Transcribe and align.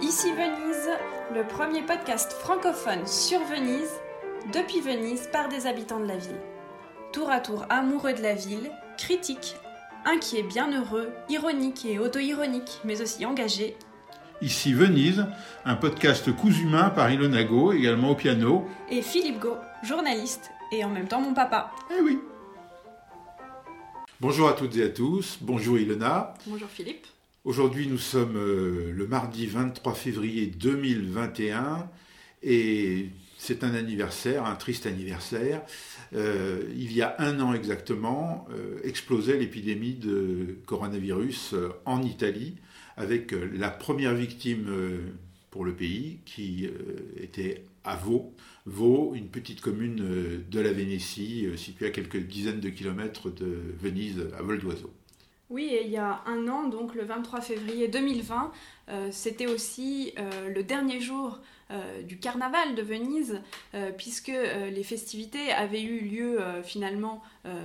Ici 0.00 0.32
Venise, 0.32 0.90
le 1.34 1.46
premier 1.46 1.82
podcast 1.82 2.32
francophone 2.32 3.06
sur 3.06 3.40
Venise, 3.44 3.90
depuis 4.52 4.80
Venise 4.80 5.28
par 5.32 5.48
des 5.48 5.66
habitants 5.66 6.00
de 6.00 6.06
la 6.06 6.16
ville. 6.16 6.40
Tour 7.12 7.30
à 7.30 7.40
tour 7.40 7.64
amoureux 7.70 8.12
de 8.12 8.22
la 8.22 8.34
ville, 8.34 8.70
critiques, 8.98 9.56
inquiets, 10.04 10.42
bienheureux, 10.42 11.12
ironiques 11.28 11.84
et 11.84 11.98
auto-ironiques, 11.98 12.80
mais 12.84 13.00
aussi 13.00 13.24
engagés. 13.24 13.76
Ici 14.42 14.74
Venise, 14.74 15.26
un 15.64 15.76
podcast 15.76 16.34
cousu 16.36 16.66
main 16.66 16.90
par 16.90 17.10
Ilona 17.10 17.44
Go, 17.44 17.72
également 17.72 18.10
au 18.10 18.14
piano. 18.14 18.66
Et 18.90 19.00
Philippe 19.00 19.38
Go, 19.38 19.56
journaliste 19.82 20.50
et 20.72 20.84
en 20.84 20.90
même 20.90 21.08
temps 21.08 21.20
mon 21.20 21.34
papa. 21.34 21.70
Eh 21.96 22.00
oui 22.02 22.18
Bonjour 24.20 24.48
à 24.48 24.52
toutes 24.54 24.76
et 24.76 24.84
à 24.84 24.88
tous, 24.88 25.38
bonjour 25.40 25.78
Ilona. 25.78 26.34
Bonjour 26.46 26.68
Philippe. 26.68 27.06
Aujourd'hui, 27.44 27.86
nous 27.88 27.98
sommes 27.98 28.38
euh, 28.38 28.90
le 28.90 29.06
mardi 29.06 29.46
23 29.46 29.92
février 29.92 30.46
2021 30.46 31.90
et 32.42 33.10
c'est 33.36 33.64
un 33.64 33.74
anniversaire, 33.74 34.46
un 34.46 34.54
triste 34.54 34.86
anniversaire. 34.86 35.60
Euh, 36.14 36.62
il 36.74 36.90
y 36.94 37.02
a 37.02 37.14
un 37.18 37.40
an 37.40 37.52
exactement, 37.52 38.48
euh, 38.50 38.80
explosait 38.82 39.36
l'épidémie 39.36 39.92
de 39.92 40.56
coronavirus 40.64 41.54
en 41.84 42.02
Italie 42.02 42.54
avec 42.96 43.34
la 43.52 43.68
première 43.68 44.14
victime 44.14 44.66
pour 45.50 45.66
le 45.66 45.74
pays 45.74 46.20
qui 46.24 46.66
était 47.20 47.66
à 47.84 47.96
Vaux. 47.96 48.34
Vaux, 48.64 49.12
une 49.14 49.28
petite 49.28 49.60
commune 49.60 50.42
de 50.50 50.60
la 50.60 50.72
Vénétie 50.72 51.46
située 51.56 51.88
à 51.88 51.90
quelques 51.90 52.24
dizaines 52.24 52.60
de 52.60 52.70
kilomètres 52.70 53.28
de 53.28 53.58
Venise 53.78 54.28
à 54.38 54.40
vol 54.40 54.60
d'oiseau. 54.60 54.94
Oui, 55.54 55.66
et 55.66 55.84
il 55.84 55.90
y 55.92 55.98
a 55.98 56.20
un 56.26 56.48
an, 56.48 56.64
donc 56.64 56.96
le 56.96 57.04
23 57.04 57.40
février 57.40 57.86
2020, 57.86 58.50
euh, 58.88 59.08
c'était 59.12 59.46
aussi 59.46 60.12
euh, 60.18 60.48
le 60.48 60.64
dernier 60.64 61.00
jour 61.00 61.38
euh, 61.70 62.02
du 62.02 62.18
carnaval 62.18 62.74
de 62.74 62.82
Venise, 62.82 63.40
puisque 63.96 64.32
les 64.72 64.82
festivités 64.82 65.52
avaient 65.52 65.82
eu 65.82 66.00
lieu 66.00 66.40
finalement 66.64 67.22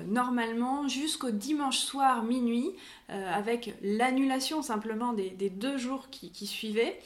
normalement 0.08 0.88
jusqu'au 0.88 1.31
dimanche 1.31 1.80
soir 1.80 2.23
minuit, 2.23 2.69
avec 3.09 3.73
l'annulation 3.81 4.61
simplement 4.61 5.13
des, 5.13 5.50
deux 5.50 5.78
jours 5.78 6.09
qui, 6.11 6.45
suivaient. 6.45 7.00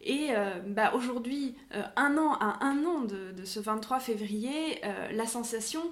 Et 0.00 0.28
bah, 0.66 0.92
aujourd'hui, 0.94 1.54
un 1.96 2.16
an 2.16 2.34
à 2.34 2.64
un 2.64 2.84
an 2.84 3.00
de, 3.00 3.32
de 3.32 3.44
ce 3.44 3.60
23 3.60 4.00
février, 4.00 4.80
la 5.12 5.26
sensation 5.26 5.82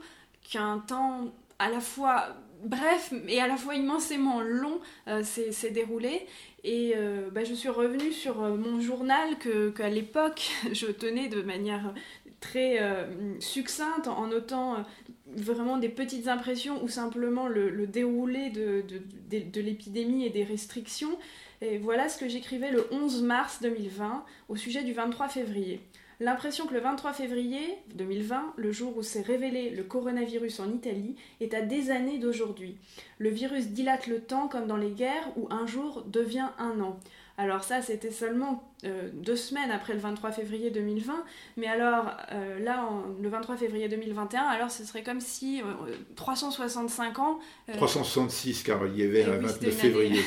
qu'un 0.48 0.78
temps 0.78 1.32
à 1.58 1.68
la 1.68 1.80
fois 1.80 2.36
bref 2.64 3.12
et 3.28 3.40
à 3.40 3.46
la 3.46 3.56
fois 3.56 3.74
immensément 3.74 4.40
long 4.40 4.80
euh, 5.08 5.22
s'est 5.22 5.70
déroulé. 5.70 6.26
Et 6.64 6.94
euh, 6.96 7.30
bah, 7.30 7.44
je 7.44 7.54
suis 7.54 7.68
revenue 7.68 8.12
sur 8.12 8.42
euh, 8.42 8.56
mon 8.56 8.80
journal 8.80 9.38
que 9.38 9.70
qu'à 9.70 9.88
l'époque 9.88 10.50
je 10.72 10.86
tenais 10.86 11.28
de 11.28 11.42
manière 11.42 11.94
très 12.40 12.78
succincte 13.40 14.06
en 14.06 14.28
notant 14.28 14.76
vraiment 15.26 15.76
des 15.76 15.88
petites 15.88 16.28
impressions 16.28 16.80
ou 16.84 16.88
simplement 16.88 17.48
le, 17.48 17.84
déroulé 17.88 18.50
de, 18.50 18.84
de, 18.88 19.40
de 19.40 19.60
l'épidémie 19.60 20.24
et 20.24 20.30
des 20.30 20.44
restrictions. 20.44 21.18
Et 21.60 21.78
voilà 21.78 22.08
ce 22.08 22.16
que 22.16 22.28
j'écrivais 22.28 22.70
le 22.70 22.86
11 22.92 23.22
mars 23.22 23.58
2020 23.60 24.24
au 24.48 24.54
sujet 24.54 24.84
du 24.84 24.92
23 24.92 25.28
février 25.28 25.80
l'impression 26.20 26.66
que 26.66 26.74
le 26.74 26.80
23 26.80 27.12
février 27.12 27.78
2020, 27.94 28.54
le 28.56 28.72
jour 28.72 28.96
où 28.96 29.02
s'est 29.02 29.22
révélé 29.22 29.70
le 29.70 29.82
coronavirus 29.82 30.60
en 30.60 30.70
Italie, 30.72 31.16
est 31.40 31.54
à 31.54 31.62
des 31.62 31.90
années 31.90 32.18
d'aujourd'hui. 32.18 32.76
Le 33.18 33.30
virus 33.30 33.68
dilate 33.68 34.06
le 34.06 34.20
temps 34.20 34.48
comme 34.48 34.66
dans 34.66 34.76
les 34.76 34.90
guerres 34.90 35.28
où 35.36 35.48
un 35.50 35.66
jour 35.66 36.04
devient 36.06 36.48
un 36.58 36.80
an. 36.80 36.98
Alors 37.40 37.62
ça, 37.62 37.82
c'était 37.82 38.10
seulement 38.10 38.68
euh, 38.84 39.10
deux 39.12 39.36
semaines 39.36 39.70
après 39.70 39.92
le 39.92 40.00
23 40.00 40.32
février 40.32 40.70
2020, 40.70 41.24
mais 41.56 41.68
alors 41.68 42.10
euh, 42.32 42.58
là, 42.58 42.90
le 43.22 43.28
23 43.28 43.56
février 43.56 43.88
2021, 43.88 44.42
alors 44.42 44.72
ce 44.72 44.84
serait 44.84 45.04
comme 45.04 45.20
si 45.20 45.62
365 46.16 47.16
euh, 47.16 47.22
ans... 47.22 47.38
366, 47.74 48.64
car 48.64 48.84
il 48.88 48.98
y 48.98 49.04
avait 49.04 49.24
un 49.24 49.36
29 49.38 49.72
février. 49.72 50.20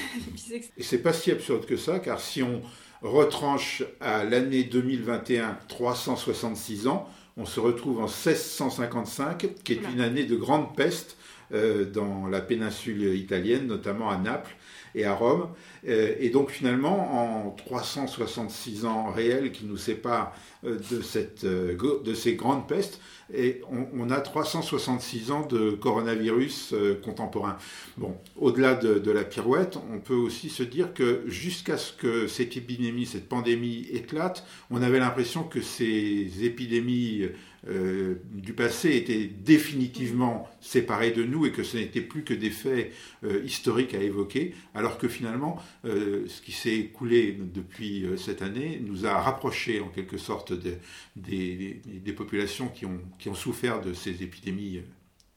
Et 0.78 0.84
c'est 0.84 1.00
pas 1.00 1.12
si 1.12 1.31
absurde 1.31 1.66
que 1.66 1.75
ça, 1.75 2.00
car 2.00 2.22
si 2.22 2.44
on 2.44 2.62
retranche 3.01 3.84
à 4.00 4.23
l'année 4.23 4.63
2021 4.63 5.57
366 5.67 6.88
ans, 6.88 7.09
on 7.38 7.45
se 7.45 7.59
retrouve 7.59 8.00
en 8.00 8.07
1655, 8.07 9.63
qui 9.63 9.73
est 9.73 9.81
une 9.94 10.01
année 10.01 10.25
de 10.25 10.35
grande 10.35 10.75
peste 10.75 11.17
euh, 11.53 11.85
dans 11.85 12.28
la 12.28 12.41
péninsule 12.41 13.16
italienne, 13.16 13.67
notamment 13.67 14.09
à 14.09 14.17
Naples 14.17 14.56
et 14.96 15.06
à 15.06 15.13
Rome. 15.13 15.50
Euh, 15.88 16.16
et 16.19 16.29
donc 16.29 16.52
finalement, 16.52 17.47
en 17.47 17.52
366 17.52 18.85
ans 18.85 19.12
réels 19.12 19.52
qui 19.52 19.66
nous 19.66 19.78
séparent 19.78 20.34
euh, 20.63 20.78
de, 20.91 21.02
cette, 21.02 21.46
de 21.46 22.13
ces 22.13 22.35
grandes 22.35 22.68
pestes, 22.68 23.00
et 23.34 23.62
on, 23.69 24.09
a 24.09 24.19
366 24.19 25.31
ans 25.31 25.46
de 25.46 25.72
coronavirus 25.72 26.75
contemporain. 27.01 27.56
Bon, 27.96 28.18
au-delà 28.35 28.75
de, 28.75 29.00
de, 29.00 29.09
la 29.09 29.24
pirouette, 29.24 29.78
on 29.90 30.00
peut 30.00 30.16
aussi 30.16 30.50
se 30.50 30.63
dire 30.63 30.94
que 30.94 31.24
jusqu'à 31.28 31.78
ce 31.78 31.94
que 31.94 32.28
cette 32.28 32.57
épidémie, 32.57 33.06
cette 33.06 33.30
pandémie 33.30 33.88
éclate, 33.90 34.46
on 34.69 34.81
avait 34.81 35.00
l'impression 35.00 35.44
que 35.44 35.62
ces 35.62 36.44
épidémies 36.44 37.30
euh, 37.67 38.16
du 38.31 38.53
passé 38.53 38.95
étaient 38.95 39.25
définitivement 39.25 40.49
séparés 40.61 41.11
de 41.11 41.23
nous 41.23 41.45
et 41.45 41.51
que 41.51 41.61
ce 41.61 41.77
n'était 41.77 42.01
plus 42.01 42.23
que 42.23 42.33
des 42.33 42.49
faits 42.49 42.91
euh, 43.23 43.44
historiques 43.44 43.94
à 43.94 44.01
évoquer, 44.01 44.55
alors 44.73 44.97
que 44.97 45.07
finalement, 45.07 45.61
euh, 45.85 46.25
ce 46.27 46.41
qui 46.41 46.53
s'est 46.53 46.75
écoulé 46.75 47.38
depuis 47.39 48.05
cette 48.17 48.41
année 48.41 48.81
nous 48.83 49.05
a 49.05 49.13
rapprochés 49.13 49.79
en 49.79 49.89
quelque 49.89 50.17
sorte 50.17 50.53
des, 50.53 52.11
populations 52.16 52.67
qui 52.67 52.85
ont, 52.85 53.00
qui 53.19 53.29
ont 53.29 53.35
souffert 53.35 53.81
de 53.81 53.94
ces 53.94 54.23
épidémies 54.23 54.81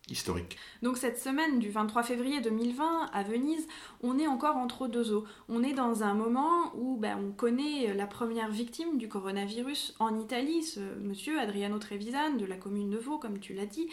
historique. 0.09 0.57
Donc 0.83 0.99
cette 0.99 1.19
semaine 1.19 1.59
du 1.59 1.71
23 1.71 2.03
février 2.03 2.41
2020 2.41 3.11
à 3.13 3.23
Venise, 3.23 3.67
on 4.03 4.19
est 4.19 4.27
encore 4.27 4.57
entre 4.57 4.87
deux 4.87 5.13
eaux. 5.13 5.25
On 5.49 5.63
est 5.63 5.73
dans 5.73 6.03
un 6.03 6.15
moment 6.15 6.73
où 6.77 6.97
ben, 6.97 7.19
on 7.19 7.33
connaît 7.33 7.95
la 7.95 8.07
première 8.07 8.51
victime 8.51 8.99
du 8.99 9.09
coronavirus 9.09 9.95
en 9.99 10.19
Italie, 10.19 10.63
ce 10.63 10.81
monsieur 11.01 11.39
Adriano 11.41 11.79
Trevisan 11.79 12.35
de 12.35 12.45
la 12.45 12.57
commune 12.57 12.91
de 12.91 12.99
Vaud, 12.99 13.19
comme 13.19 13.39
tu 13.39 13.55
l'as 13.55 13.67
dit, 13.67 13.89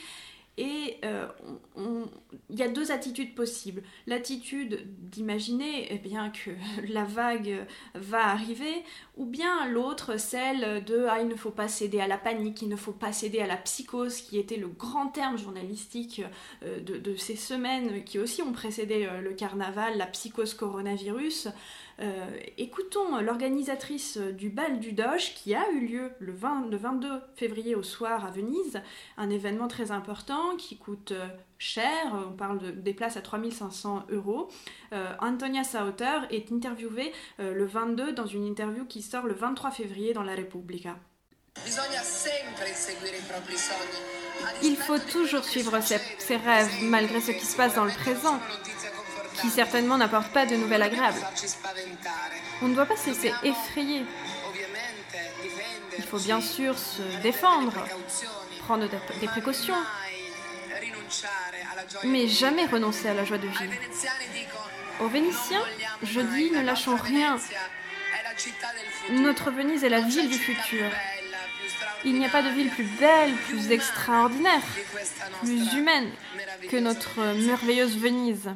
et 0.62 0.98
euh, 1.06 1.26
il 2.52 2.60
y 2.60 2.62
a 2.62 2.68
deux 2.68 2.92
attitudes 2.92 3.34
possibles. 3.34 3.82
L'attitude 4.06 4.86
d'imaginer 5.10 5.88
eh 5.90 5.98
bien, 5.98 6.30
que 6.30 6.52
la 6.88 7.04
vague 7.04 7.66
va 7.96 8.28
arriver, 8.28 8.84
ou 9.18 9.26
bien 9.26 9.68
l'autre, 9.68 10.20
celle 10.20 10.84
de 10.84 11.08
ah, 11.10 11.20
il 11.20 11.28
ne 11.28 11.36
faut 11.36 11.50
pas 11.50 11.68
céder 11.68 12.00
à 12.00 12.08
la 12.08 12.20
panique, 12.20 12.62
il 12.62 12.70
ne 12.70 12.76
faut 12.76 12.92
pas 12.92 13.12
céder 13.12 13.40
à 13.40 13.48
la 13.48 13.58
psychose, 13.58 14.22
qui 14.22 14.38
était 14.38 14.58
le 14.58 14.68
grand 14.68 15.08
terme 15.08 15.36
journalistique 15.36 16.22
euh, 16.64 16.80
de, 16.80 17.16
ces 17.16 17.36
semaines 17.36 18.04
qui 18.04 18.20
aussi 18.20 18.44
ont 18.44 18.54
précédé 18.54 19.08
euh, 19.10 19.20
le 19.22 19.34
carnaval, 19.34 19.98
la 19.98 20.06
psychose 20.06 20.54
coronavirus. 20.54 21.48
Euh, 22.02 22.26
écoutons 22.58 23.20
l'organisatrice 23.20 24.18
du 24.18 24.50
bal 24.50 24.80
du 24.80 24.92
Doge 24.92 25.36
qui 25.36 25.54
a 25.54 25.70
eu 25.72 25.86
lieu 25.86 26.12
le, 26.20 26.34
22 26.34 27.08
février 27.36 27.76
au 27.76 27.84
soir 27.84 28.26
à 28.26 28.32
Venise, 28.32 28.82
un 29.18 29.30
événement 29.30 29.68
très 29.68 29.92
important 29.92 30.56
qui 30.58 30.78
coûte 30.78 31.12
euh, 31.12 31.28
cher, 31.60 31.92
on 32.28 32.32
parle 32.32 32.58
de, 32.58 32.72
des 32.72 32.96
places 32.96 33.18
à 33.18 33.22
3500 33.22 34.06
euros. 34.10 34.50
Euh, 34.94 35.14
Antonia 35.20 35.64
Sauter 35.64 36.22
est 36.32 36.52
interviewée 36.52 37.12
le 37.38 37.66
22 37.66 38.14
dans 38.14 38.26
une 38.26 38.46
interview 38.46 38.86
qui 38.86 39.02
sort 39.02 39.28
le 39.28 39.34
23 39.34 39.70
février 39.72 40.14
dans 40.14 40.24
la 40.24 40.36
Repubblica. 40.36 40.96
Il 44.64 44.76
faut 44.76 45.00
toujours 45.00 45.44
suivre 45.44 45.78
ses 45.82 46.38
rêves 46.38 46.72
malgré 46.84 47.22
ce 47.22 47.32
qui 47.32 47.46
se 47.46 47.56
passe 47.56 47.76
dans 47.76 47.86
le 47.86 47.92
présent 47.92 48.40
qui 49.42 49.50
certainement 49.50 49.98
n'apporte 49.98 50.32
pas 50.32 50.46
de 50.46 50.56
nouvelles 50.56 50.82
agréables. 50.82 51.22
On 52.62 52.68
ne 52.68 52.76
doit 52.76 52.86
pas 52.86 52.96
se 52.96 53.10
effrayer. 53.46 54.06
Il 55.98 56.04
faut 56.04 56.20
bien 56.20 56.42
sûr 56.42 56.78
se 56.78 57.02
défendre, 57.22 57.86
prendre 58.60 58.88
des 59.20 59.28
précautions, 59.28 59.76
mais 62.04 62.28
jamais 62.28 62.66
renoncer 62.66 63.10
à 63.10 63.14
la 63.14 63.26
joie 63.26 63.38
de 63.38 63.48
vivre. 63.48 63.74
Aux 65.00 65.08
Vénitiens, 65.08 65.64
je 66.04 66.22
dis 66.22 66.52
ne 66.52 66.62
lâchons 66.62 66.96
rien. 66.96 67.38
Notre 69.10 69.52
Venise 69.52 69.84
est 69.84 69.90
la 69.90 70.02
ville 70.02 70.30
du 70.30 70.38
futur. 70.38 70.90
Il 72.04 72.18
n'y 72.18 72.26
a 72.26 72.30
pas 72.30 72.42
de 72.42 72.50
ville 72.50 72.70
plus 72.70 72.84
belle, 73.00 73.34
plus 73.48 73.72
extraordinaire, 73.72 74.62
plus 75.44 75.74
humaine 75.74 76.10
que 76.70 76.78
notre 76.78 77.20
merveilleuse 77.46 77.98
Venise. 77.98 78.50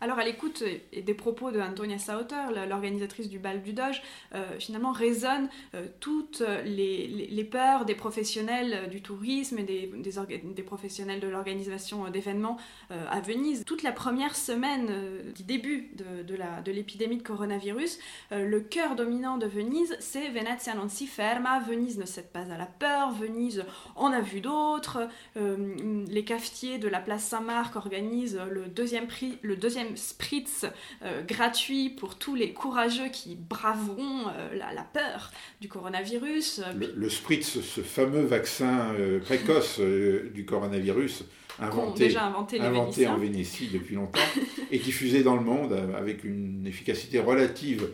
Alors 0.00 0.20
à 0.20 0.24
l'écoute 0.24 0.62
des 0.92 1.14
propos 1.14 1.50
de 1.50 1.58
Antonia 1.58 1.98
Sauter, 1.98 2.54
l'organisatrice 2.68 3.28
du 3.28 3.40
bal 3.40 3.62
du 3.62 3.72
Doge, 3.72 4.00
euh, 4.32 4.44
finalement 4.60 4.92
résonnent 4.92 5.48
euh, 5.74 5.86
toutes 5.98 6.44
les, 6.64 7.48
peurs 7.50 7.84
des 7.84 7.96
professionnels 7.96 8.90
du 8.90 9.02
tourisme 9.02 9.58
et 9.58 9.64
des, 9.64 10.62
professionnels 10.62 11.18
de 11.18 11.26
l'organisation 11.26 12.08
d'événements 12.10 12.58
euh, 12.92 13.04
à 13.10 13.20
Venise. 13.20 13.64
Toute 13.66 13.82
la 13.82 13.90
première 13.90 14.36
semaine 14.36 14.88
du 15.34 15.42
début 15.42 15.90
de, 15.96 16.70
l'épidémie 16.70 17.16
de, 17.16 17.22
coronavirus, 17.22 17.98
le 18.30 18.60
cœur 18.60 18.94
dominant 18.94 19.36
de 19.36 19.46
Venise, 19.46 19.96
c'est 19.98 20.28
Venezia 20.28 20.74
non 20.74 20.88
si 20.88 21.06
ferma, 21.06 21.58
Venise 21.60 21.98
ne 21.98 22.06
cède 22.06 22.28
pas 22.28 22.40
à 22.52 22.56
la 22.56 22.66
peur, 22.66 23.10
Venise 23.12 23.64
en 23.96 24.12
a 24.12 24.20
vu 24.20 24.40
d'autres, 24.40 25.08
les 25.36 26.24
cafetiers 26.24 26.78
de 26.78 26.88
la 26.88 27.00
place 27.00 27.24
Saint-Marc 27.24 27.74
organisent 27.76 28.40
le 28.50 28.66
deuxième 28.66 29.06
prix, 29.06 29.38
le 29.42 29.56
deuxième 29.56 29.87
spritz 29.96 30.66
euh, 31.02 31.22
gratuit 31.22 31.90
pour 31.90 32.16
tous 32.16 32.34
les 32.34 32.52
courageux 32.52 33.08
qui 33.08 33.36
braveront 33.36 34.28
euh, 34.28 34.54
la, 34.54 34.82
peur 34.82 35.30
du 35.60 35.68
coronavirus. 35.68 36.62
Le, 36.76 37.08
spritz, 37.08 37.60
ce 37.60 37.80
fameux 37.80 38.22
vaccin 38.22 38.92
euh, 38.98 39.20
précoce 39.20 39.80
du 39.80 40.44
coronavirus, 40.44 41.24
inventé, 41.58 42.06
déjà 42.06 42.24
inventé, 42.24 42.60
en 43.06 43.18
Vénétie 43.18 43.68
depuis 43.72 43.94
longtemps 43.94 44.20
et 44.70 44.78
diffusé 44.78 45.22
dans 45.22 45.36
le 45.36 45.42
monde 45.42 45.72
avec 45.96 46.24
une 46.24 46.66
efficacité 46.66 47.20
relative 47.20 47.88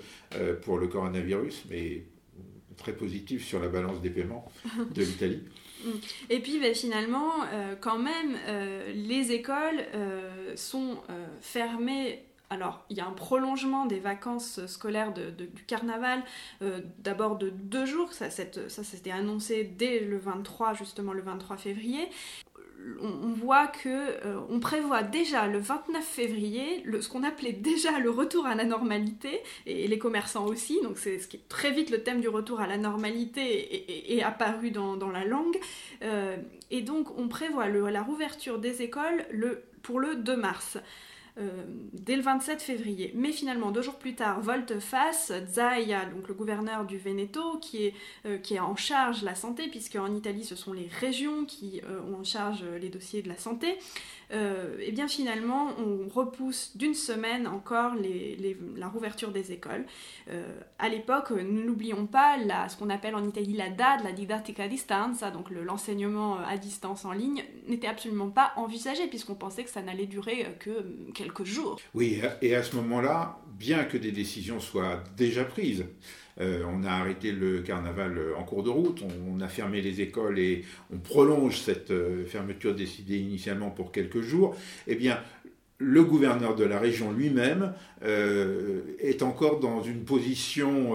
pour 0.62 0.78
le 0.78 0.88
coronavirus, 0.88 1.64
mais 1.70 2.04
très 2.76 2.92
positive 2.92 3.42
sur 3.42 3.60
la 3.60 3.68
balance 3.68 4.00
des 4.00 4.10
paiements 4.10 4.50
de 4.94 5.02
l'Italie. 5.02 5.42
Mm. 5.84 5.90
Et 6.30 6.40
puis 6.40 6.58
ben, 6.58 6.74
finalement, 6.74 7.32
euh, 7.52 7.74
quand 7.80 7.98
même, 7.98 8.36
euh, 8.48 8.92
les 8.94 9.32
écoles 9.32 9.84
euh, 9.94 10.56
sont 10.56 10.98
fermées. 11.40 12.24
Alors, 12.50 12.84
il 12.90 12.96
y 12.96 13.00
a 13.00 13.06
un 13.06 13.12
prolongement 13.12 13.86
des 13.86 13.98
vacances 13.98 14.64
scolaires 14.66 15.12
du 15.12 15.64
carnaval, 15.66 16.22
d'abord 16.98 17.36
de 17.36 17.48
deux 17.48 17.86
jours, 17.86 18.12
ça, 18.12 18.30
ça 18.30 18.44
c'était 18.68 19.10
annoncé 19.10 19.64
dès 19.64 19.98
le 19.98 20.18
23, 20.18 20.74
justement 20.74 21.14
le 21.14 21.22
23 21.22 21.56
février, 21.56 22.06
on, 23.00 23.32
voit 23.32 23.66
que 23.66 23.88
euh, 23.88 24.40
on 24.50 24.60
prévoit 24.60 25.02
déjà 25.02 25.46
le 25.46 25.58
29 25.58 26.04
février 26.04 26.84
ce 27.00 27.08
qu'on 27.08 27.22
appelait 27.22 27.52
déjà 27.52 27.98
le 27.98 28.10
retour 28.10 28.46
à 28.46 28.54
la 28.54 28.64
normalité 28.64 29.40
et, 29.66 29.88
les 29.88 29.98
commerçants 29.98 30.46
aussi 30.46 30.80
donc 30.82 30.98
c'est 30.98 31.18
ce 31.18 31.28
qui 31.28 31.36
est 31.36 31.48
très 31.48 31.70
vite 31.70 31.90
le 31.90 32.02
thème 32.02 32.20
du 32.20 32.28
retour 32.28 32.60
à 32.60 32.66
la 32.66 32.76
normalité 32.76 34.16
est, 34.16 34.22
apparu 34.22 34.70
dans, 34.70 34.96
la 35.10 35.24
langue. 35.24 35.58
Euh, 36.02 36.36
et 36.70 36.82
donc 36.82 37.16
on 37.18 37.28
prévoit 37.28 37.68
la 37.68 38.02
rouverture 38.02 38.58
des 38.58 38.82
écoles 38.82 39.24
pour 39.82 40.00
le 40.00 40.16
2 40.16 40.36
mars 40.36 40.78
euh, 41.36 41.64
dès 41.92 42.14
le 42.14 42.22
27 42.22 42.62
février. 42.62 43.10
Mais 43.16 43.32
finalement, 43.32 43.72
deux 43.72 43.82
jours 43.82 43.96
plus 43.96 44.14
tard, 44.14 44.40
volte-face, 44.40 45.32
Zaia, 45.50 46.04
donc 46.06 46.28
le 46.28 46.34
gouverneur 46.34 46.84
du 46.84 46.96
Veneto, 46.96 47.58
qui 47.58 47.86
est, 47.86 47.94
euh, 48.24 48.38
qui 48.38 48.54
est 48.54 48.60
en 48.60 48.76
charge 48.76 49.22
de 49.22 49.26
la 49.26 49.34
santé, 49.34 49.66
puisque 49.66 49.96
en 49.96 50.14
Italie, 50.14 50.44
ce 50.44 50.54
sont 50.54 50.72
les 50.72 50.86
régions 51.00 51.44
qui 51.44 51.80
euh, 51.88 52.00
ont 52.02 52.20
en 52.20 52.24
charge 52.24 52.64
les 52.80 52.88
dossiers 52.88 53.20
de 53.20 53.28
la 53.28 53.36
santé, 53.36 53.78
euh, 54.32 54.76
eh 54.80 54.92
bien 54.92 55.08
finalement 55.08 55.70
on 55.78 56.08
repousse 56.08 56.76
d'une 56.76 56.94
semaine 56.94 57.46
encore 57.46 57.92
la 58.76 58.88
rouverture 58.88 59.30
des 59.30 59.52
écoles. 59.52 59.84
Euh, 60.30 60.44
à 60.78 60.88
l'époque, 60.88 61.30
nous 61.30 61.64
n'oublions 61.64 62.06
pas 62.06 62.36
ce 62.68 62.76
qu'on 62.76 62.90
appelle 62.90 63.14
en 63.14 63.24
Italie 63.24 63.54
la 63.54 63.70
DAD, 63.70 64.04
la 64.04 64.12
didattica 64.12 64.64
a 64.64 64.68
distanza, 64.68 65.30
donc 65.30 65.50
l'enseignement 65.50 66.38
à 66.38 66.56
distance 66.56 67.04
en 67.04 67.12
ligne, 67.12 67.44
n'était 67.68 67.86
absolument 67.86 68.30
pas 68.30 68.52
envisagé 68.56 69.06
puisqu'on 69.06 69.34
pensait 69.34 69.64
que 69.64 69.70
ça 69.70 69.82
n'allait 69.82 70.06
durer 70.06 70.46
que 70.58 71.10
quelques 71.14 71.44
jours. 71.44 71.78
Oui, 71.94 72.20
et 72.42 72.54
à 72.54 72.62
ce 72.62 72.76
moment-là, 72.76 73.38
bien 73.58 73.84
que 73.84 73.96
des 73.96 74.12
décisions 74.12 74.60
soient 74.60 75.02
déjà 75.16 75.44
prises, 75.44 75.82
euh, 75.82 75.86
on 76.40 76.82
a 76.84 76.90
arrêté 76.90 77.32
le 77.32 77.60
carnaval 77.60 78.18
en 78.36 78.42
cours 78.42 78.62
de 78.62 78.70
route, 78.70 79.02
on, 79.02 79.40
a 79.40 79.48
fermé 79.48 79.80
les 79.82 80.00
écoles 80.00 80.38
et 80.38 80.64
on 80.92 80.98
prolonge 80.98 81.58
cette 81.58 81.90
euh, 81.90 82.24
fermeture 82.26 82.74
décidée 82.74 83.18
initialement 83.18 83.70
pour 83.70 83.92
quelques 83.92 84.20
jours. 84.20 84.56
Eh 84.86 84.96
bien, 84.96 85.18
le 85.78 86.02
gouverneur 86.02 86.54
de 86.54 86.64
la 86.64 86.78
région 86.78 87.12
lui-même 87.12 87.72
euh, 88.04 88.82
est 89.00 89.22
encore 89.22 89.60
dans 89.60 89.82
une 89.82 90.04
position, 90.04 90.92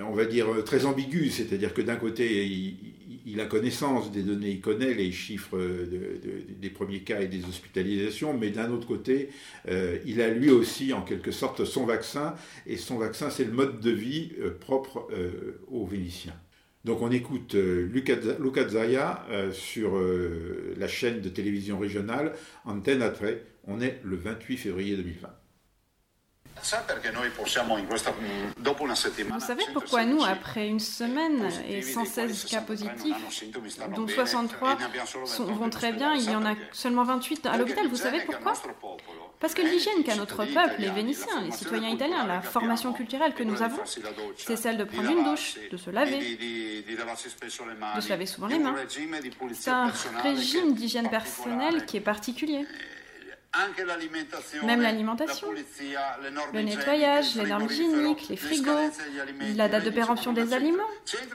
on 0.00 0.12
va 0.12 0.24
dire, 0.24 0.46
très 0.64 0.84
ambiguë, 0.84 1.30
c'est-à-dire 1.30 1.72
que 1.72 1.82
d'un 1.82 1.96
côté, 1.96 2.46
il, 2.46 2.91
il 3.26 3.40
a 3.40 3.46
connaissance 3.46 4.10
des 4.10 4.22
données, 4.22 4.50
il 4.50 4.60
connaît 4.60 4.94
les 4.94 5.12
chiffres 5.12 5.58
des 6.60 6.70
premiers 6.70 7.00
cas 7.00 7.20
et 7.20 7.28
des 7.28 7.44
hospitalisations, 7.44 8.36
mais 8.36 8.50
d'un 8.50 8.70
autre 8.70 8.86
côté, 8.86 9.30
euh, 9.68 9.98
il 10.06 10.20
a 10.20 10.28
lui 10.28 10.50
aussi 10.50 10.92
en 10.92 11.02
quelque 11.02 11.30
sorte 11.30 11.64
son 11.64 11.84
vaccin, 11.84 12.34
et 12.66 12.76
son 12.76 12.98
vaccin 12.98 13.30
c'est 13.30 13.44
le 13.44 13.52
mode 13.52 13.80
de 13.80 13.90
vie 13.90 14.32
euh, 14.40 14.50
propre 14.58 15.08
euh, 15.12 15.60
aux 15.68 15.86
Vénitiens. 15.86 16.36
Donc 16.84 17.00
on 17.00 17.12
écoute 17.12 17.54
Luca, 17.54 18.68
Zaya 18.68 19.24
sur 19.52 19.92
la 20.76 20.88
chaîne 20.88 21.20
de 21.20 21.28
télévision 21.28 21.78
régionale 21.78 22.32
Antenne 22.64 23.02
Atre, 23.02 23.38
on 23.68 23.80
est 23.80 24.00
le 24.02 24.16
28 24.16 24.56
février 24.56 24.96
2020. 24.96 25.41
Vous 29.34 29.40
savez 29.40 29.64
pourquoi 29.72 30.04
nous, 30.04 30.22
après 30.22 30.68
une 30.68 30.80
semaine 30.80 31.48
et 31.68 31.82
116 31.82 32.44
cas 32.44 32.60
positifs, 32.60 33.16
dont 33.94 34.06
63 34.06 34.78
vont 35.38 35.70
très 35.70 35.92
bien, 35.92 36.14
il 36.14 36.30
y 36.30 36.34
en 36.34 36.44
a 36.44 36.54
seulement 36.72 37.04
28 37.04 37.46
à 37.46 37.56
l'hôpital, 37.56 37.88
vous 37.88 37.96
savez 37.96 38.20
pourquoi? 38.20 38.54
parce 39.42 39.54
que 39.54 39.62
l'hygiène 39.62 40.04
qu'a 40.04 40.14
notre 40.14 40.44
peuple, 40.44 40.76
les 40.78 40.90
Vénitiens, 40.90 41.42
les 41.42 41.50
citoyens 41.50 41.88
italiens, 41.88 42.24
la 42.28 42.42
formation 42.42 42.92
culturelle 42.92 43.34
que 43.34 43.42
nous 43.42 43.60
avons, 43.60 43.82
c'est 44.36 44.56
celle 44.56 44.76
de 44.76 44.84
prendre 44.84 45.10
une 45.10 45.24
douche, 45.24 45.58
de 45.68 45.76
se 45.76 45.90
laver, 45.90 46.20
de 46.20 48.00
se 48.00 48.08
laver 48.08 48.26
souvent 48.26 48.46
les 48.46 48.60
mains. 48.60 48.76
C'est 49.54 49.70
un 49.70 49.90
régime 50.22 50.74
d'hygiène 50.74 51.10
personnelle 51.10 51.84
qui 51.86 51.96
est 51.96 52.00
particulier. 52.00 52.64
Même 54.64 54.80
l'alimentation, 54.80 55.48
le 56.54 56.62
nettoyage, 56.62 57.34
les 57.34 57.44
normes 57.44 57.66
hygiéniques, 57.66 58.28
les 58.30 58.36
frigos, 58.36 58.90
la 59.56 59.68
date 59.68 59.84
de 59.84 59.90
péremption 59.90 60.32
des 60.32 60.54
aliments. 60.54 60.88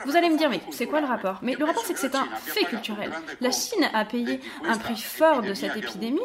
Vous 0.06 0.16
allez 0.16 0.30
me 0.30 0.38
dire, 0.38 0.50
mais 0.50 0.62
c'est 0.72 0.88
quoi 0.88 1.00
le 1.00 1.06
rapport? 1.06 1.40
Mais 1.44 1.56
le 1.56 1.64
rapport, 1.64 1.84
c'est 1.86 1.94
que 1.94 2.00
c'est 2.00 2.16
un 2.16 2.28
fait 2.42 2.66
culturel. 2.66 3.12
La 3.40 3.52
Chine 3.52 3.88
a 3.94 4.04
payé 4.04 4.42
un 4.66 4.78
prix 4.78 5.00
fort 5.00 5.44
de 5.44 5.54
cette 5.54 5.78
épidémie 5.78 6.20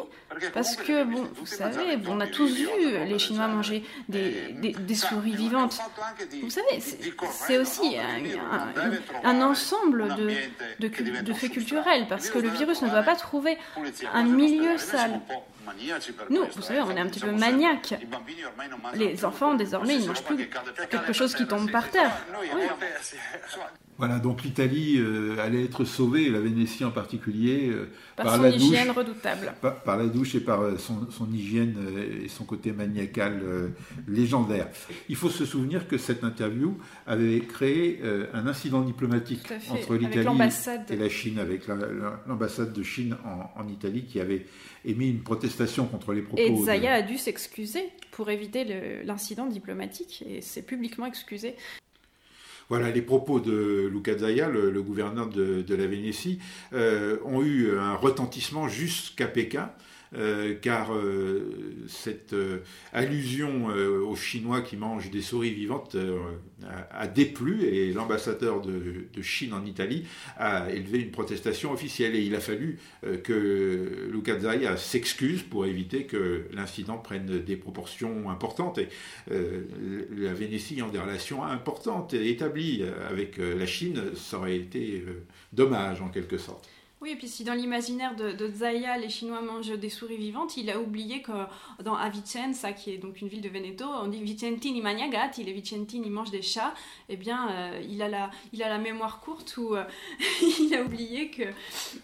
parce 0.53 0.75
que, 0.75 1.03
bon, 1.03 1.29
vous 1.35 1.45
savez, 1.45 1.99
on 2.07 2.19
a 2.19 2.27
tous 2.27 2.51
vu 2.55 2.67
les 3.05 3.19
Chinois 3.19 3.47
manger 3.47 3.83
des, 4.09 4.51
des, 4.53 4.95
souris 4.95 5.35
vivantes. 5.35 5.79
Vous 6.41 6.49
savez, 6.49 6.79
c'est 6.79 7.59
aussi 7.59 7.97
un, 7.99 9.29
un, 9.29 9.41
ensemble 9.41 10.15
de, 10.15 10.87
de, 10.87 11.21
de 11.21 11.33
faits 11.33 11.51
culturels 11.51 12.07
parce 12.09 12.31
que 12.31 12.39
le 12.39 12.49
virus 12.49 12.81
ne 12.81 12.89
doit 12.89 13.03
pas 13.03 13.15
trouver 13.15 13.59
un 14.11 14.23
milieu 14.23 14.79
sale. 14.79 15.21
Nous, 16.29 16.45
vous 16.55 16.61
savez, 16.61 16.81
on 16.81 16.91
est 16.91 16.99
un 16.99 17.07
petit 17.07 17.19
peu 17.19 17.31
maniaques. 17.31 17.95
Les 18.95 19.25
enfants, 19.25 19.53
désormais, 19.53 19.95
ils 19.95 20.01
ne 20.01 20.07
mangent 20.07 20.23
plus 20.23 20.49
quelque 20.89 21.13
chose 21.13 21.35
qui 21.35 21.47
tombe 21.47 21.71
par 21.71 21.89
terre. 21.89 22.11
Voilà, 23.97 24.17
donc 24.17 24.43
l'Italie 24.43 24.95
euh, 24.97 25.37
allait 25.39 25.63
être 25.63 25.85
sauvée, 25.85 26.29
la 26.29 26.39
Vénétie 26.39 26.83
en 26.83 26.91
particulier, 26.91 27.69
euh, 27.69 27.89
par, 28.15 28.37
son 28.37 28.45
hygiène 28.45 28.89
redoutable. 28.89 29.53
Par, 29.61 29.97
la 29.97 30.07
douche 30.07 30.33
et 30.35 30.39
par 30.39 30.61
euh, 30.61 30.77
son, 30.77 31.31
hygiène 31.31 31.75
et 32.23 32.27
son 32.27 32.43
côté 32.43 32.71
maniacal 32.71 33.41
légendaire. 34.07 34.67
Il 35.09 35.15
faut 35.15 35.29
se 35.29 35.45
souvenir 35.45 35.87
que 35.87 35.97
cette 35.97 36.23
interview 36.23 36.77
avait 37.05 37.41
créé 37.41 38.01
un 38.33 38.47
incident 38.47 38.81
diplomatique 38.81 39.47
entre 39.69 39.95
l'Italie 39.95 40.27
et 40.89 40.95
la 40.95 41.09
Chine, 41.09 41.39
avec 41.39 41.67
l'ambassade 42.27 42.73
de 42.73 42.83
Chine 42.83 43.15
en, 43.25 43.61
en, 43.61 43.67
Italie 43.67 44.05
qui 44.05 44.19
avait 44.19 44.45
émis 44.85 45.09
une 45.09 45.21
protestation 45.21 45.85
contre 45.85 46.13
les 46.13 46.21
propos. 46.21 46.41
Et 46.41 46.55
Zaya 46.63 46.93
a 46.93 47.01
dû 47.01 47.17
s'excuser 47.17 47.89
pour 48.11 48.29
éviter 48.29 49.03
l'incident 49.05 49.45
diplomatique 49.45 50.23
et 50.27 50.41
s'est 50.41 50.61
publiquement 50.61 51.05
excusé. 51.05 51.55
Voilà, 52.69 52.91
les 52.91 53.01
propos 53.01 53.39
de 53.39 53.89
Luca 53.91 54.17
Zaya, 54.17 54.49
le, 54.49 54.81
gouverneur 54.81 55.27
de, 55.27 55.75
la 55.75 55.87
Vénétie, 55.87 56.39
euh, 56.73 57.17
ont 57.25 57.41
eu 57.43 57.77
un 57.77 57.95
retentissement 57.95 58.67
jusqu'à 58.67 59.27
Pékin. 59.27 59.69
Euh, 60.15 60.53
car 60.61 60.93
euh, 60.93 61.41
cette 61.87 62.33
euh, 62.33 62.59
allusion 62.91 63.65
aux 63.65 64.15
Chinois 64.15 64.61
qui 64.61 64.77
mangent 64.77 65.09
des 65.09 65.21
souris 65.21 65.53
vivantes 65.53 65.97
a, 66.91 67.07
déplu 67.07 67.63
et 67.63 67.91
l'ambassadeur 67.91 68.61
de, 68.61 69.21
Chine 69.21 69.53
en 69.53 69.65
Italie 69.65 70.05
a 70.37 70.69
élevé 70.71 70.99
une 70.99 71.11
protestation 71.11 71.71
officielle 71.71 72.15
et 72.15 72.21
il 72.21 72.35
a 72.35 72.39
fallu 72.39 72.79
que 73.23 74.09
Luca 74.11 74.39
Zaya 74.39 74.77
s'excuse 74.77 75.43
pour 75.43 75.65
éviter 75.65 76.05
que 76.05 76.45
l'incident 76.53 76.97
prenne 76.97 77.39
des 77.39 77.55
proportions 77.55 78.29
importantes. 78.29 78.77
Et 78.77 78.89
la 79.29 80.33
Vénétie 80.33 80.75
ayant 80.75 80.89
des 80.89 80.99
relations 80.99 81.43
importantes 81.43 82.13
et 82.13 82.29
établies 82.29 82.83
avec 83.09 83.37
la 83.37 83.65
Chine, 83.65 84.01
ça 84.15 84.37
aurait 84.37 84.57
été 84.57 85.03
dommage 85.53 86.01
en 86.01 86.09
quelque 86.09 86.37
sorte. 86.37 86.69
Oui, 87.03 87.11
et 87.11 87.15
puis 87.17 87.27
si 87.27 87.43
dans 87.43 87.53
l'imaginaire 87.53 88.15
de, 88.15 88.31
de, 88.31 88.49
Zaya, 88.49 88.97
les 88.97 89.09
Chinois 89.09 89.41
mangent 89.41 89.77
des 89.77 89.89
souris 89.89 90.15
vivantes, 90.15 90.55
il 90.55 90.69
a 90.69 90.79
oublié 90.79 91.21
que 91.21 91.33
dans 91.83 91.95
Avicenza, 91.95 92.71
qui 92.71 92.91
est 92.91 92.97
donc 92.97 93.19
une 93.19 93.27
ville 93.27 93.41
de 93.41 93.49
Veneto, 93.49 93.83
on 93.83 94.07
dit 94.07 94.23
Vicentini 94.23 94.81
mangia 94.81 95.09
gatti, 95.09 95.43
les 95.43 95.51
Vicentini 95.51 96.09
mangent 96.09 96.31
des 96.31 96.41
chats. 96.41 96.73
Eh 97.09 97.17
bien, 97.17 97.51
euh, 97.51 97.81
il, 97.89 98.01
a 98.01 98.07
la, 98.07 98.31
il 98.53 98.63
a 98.63 98.69
la 98.69 98.77
mémoire 98.77 99.19
courte 99.19 99.57
où 99.57 99.75
euh, 99.75 99.83
il 100.61 100.73
a 100.73 100.81
oublié 100.81 101.29
que. 101.29 101.43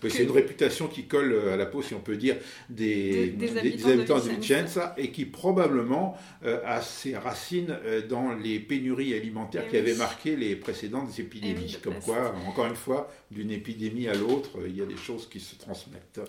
C'est 0.10 0.24
une 0.24 0.32
réputation 0.32 0.90
qui 0.90 1.06
colle 1.06 1.48
à 1.48 1.56
la 1.56 1.66
peau, 1.66 1.82
si 1.82 1.94
on 1.94 2.02
peut 2.02 2.18
dire, 2.18 2.36
des, 2.70 3.28
des, 3.28 3.58
habitants, 3.58 4.20
de, 4.20 4.32
Vicenza 4.32 4.96
et 4.98 5.12
qui 5.12 5.24
probablement 5.24 6.18
euh, 6.44 6.60
a 6.66 6.82
ses 6.82 7.16
racines 7.16 7.74
dans 8.10 8.34
les 8.34 8.60
pénuries 8.60 9.14
alimentaires 9.14 9.64
eh 9.66 9.70
qui 9.70 9.78
avaient 9.78 9.96
marqué 9.96 10.36
les 10.36 10.58
précédentes 10.58 11.18
épidémies. 11.18 11.78
Eh 11.78 11.82
Comme 11.82 12.02
quoi, 12.02 12.36
encore 12.46 12.66
une 12.66 12.76
fois, 12.76 13.10
d'une 13.32 13.52
épidémie 13.52 14.10
à 14.10 14.14
l'autre, 14.14 14.50
il 14.68 14.76
y 14.76 14.82
a 14.82 14.89
des 14.90 14.98
choses 14.98 15.30
qui 15.30 15.40
se 15.40 15.56
transmettent. 15.56 16.20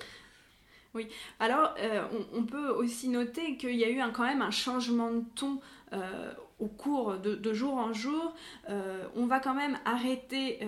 Oui, 0.93 1.07
alors 1.39 1.75
euh, 1.79 2.03
on, 2.35 2.43
peut 2.43 2.69
aussi 2.69 3.09
noter 3.09 3.57
qu'il 3.57 3.77
y 3.77 3.85
a 3.85 3.89
eu 3.89 4.01
un, 4.01 4.11
quand 4.11 4.25
même 4.25 4.43
un 4.43 4.51
changement 4.51 5.13
de 5.13 5.23
ton 5.37 5.61
euh, 5.93 6.33
au 6.59 6.67
cours 6.67 7.17
de, 7.17 7.53
jour 7.53 7.75
en 7.75 7.93
jour. 7.93 8.35
Euh, 8.69 9.07
on 9.15 9.27
va 9.27 9.39
quand 9.39 9.55
même 9.55 9.79
arrêter 9.85 10.59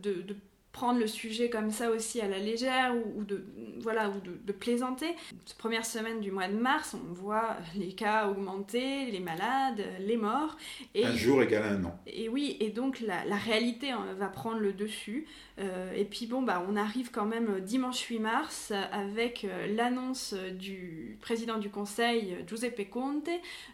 de, 0.00 0.22
de 0.22 0.36
prendre 0.72 0.98
le 0.98 1.06
sujet 1.06 1.50
comme 1.50 1.70
ça 1.70 1.90
aussi 1.90 2.20
à 2.20 2.28
la 2.28 2.38
légère 2.38 2.94
ou, 3.16 3.24
de, 3.24 3.44
voilà, 3.80 4.08
ou 4.08 4.20
de, 4.20 4.52
plaisanter. 4.52 5.14
Cette 5.44 5.58
première 5.58 5.84
semaine 5.84 6.20
du 6.20 6.30
mois 6.30 6.48
de 6.48 6.56
mars, 6.56 6.94
on 6.94 7.12
voit 7.12 7.56
les 7.76 7.92
cas 7.92 8.28
augmenter, 8.28 9.10
les 9.10 9.20
malades, 9.20 9.82
les 10.00 10.16
morts. 10.16 10.56
Et, 10.94 11.04
un 11.04 11.14
jour 11.14 11.42
égale 11.42 11.64
un 11.64 11.84
an. 11.84 11.98
Et 12.06 12.28
oui, 12.28 12.56
et 12.60 12.70
donc 12.70 13.00
la, 13.00 13.22
réalité 13.36 13.90
hein, 13.90 14.06
va 14.18 14.28
prendre 14.28 14.58
le 14.58 14.72
dessus. 14.72 15.26
Euh, 15.58 15.92
et 15.94 16.04
puis 16.04 16.26
bon, 16.26 16.42
bah, 16.42 16.64
on 16.68 16.76
arrive 16.76 17.10
quand 17.10 17.26
même 17.26 17.60
dimanche 17.60 18.00
8 18.00 18.18
mars 18.18 18.72
avec 18.90 19.44
euh, 19.44 19.66
l'annonce 19.74 20.34
du 20.34 21.18
président 21.20 21.58
du 21.58 21.70
conseil, 21.70 22.38
Giuseppe 22.46 22.88
Conte, 22.88 23.28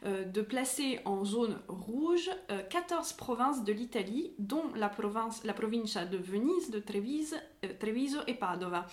euh, 0.04 0.24
de 0.24 0.42
placer 0.42 1.00
en 1.04 1.24
zone 1.24 1.58
rouge 1.68 2.30
14 2.70 3.12
provinces 3.14 3.64
de 3.64 3.72
l'Italie, 3.72 4.32
dont 4.38 4.64
la, 4.74 4.88
province, 4.88 5.44
la 5.44 5.54
provincia 5.54 6.04
de 6.04 6.18
Venise, 6.18 6.70
de 6.70 6.80
Treviso, 6.88 7.36
Treviso 7.78 8.18
et 8.26 8.34
Padova. 8.34 8.86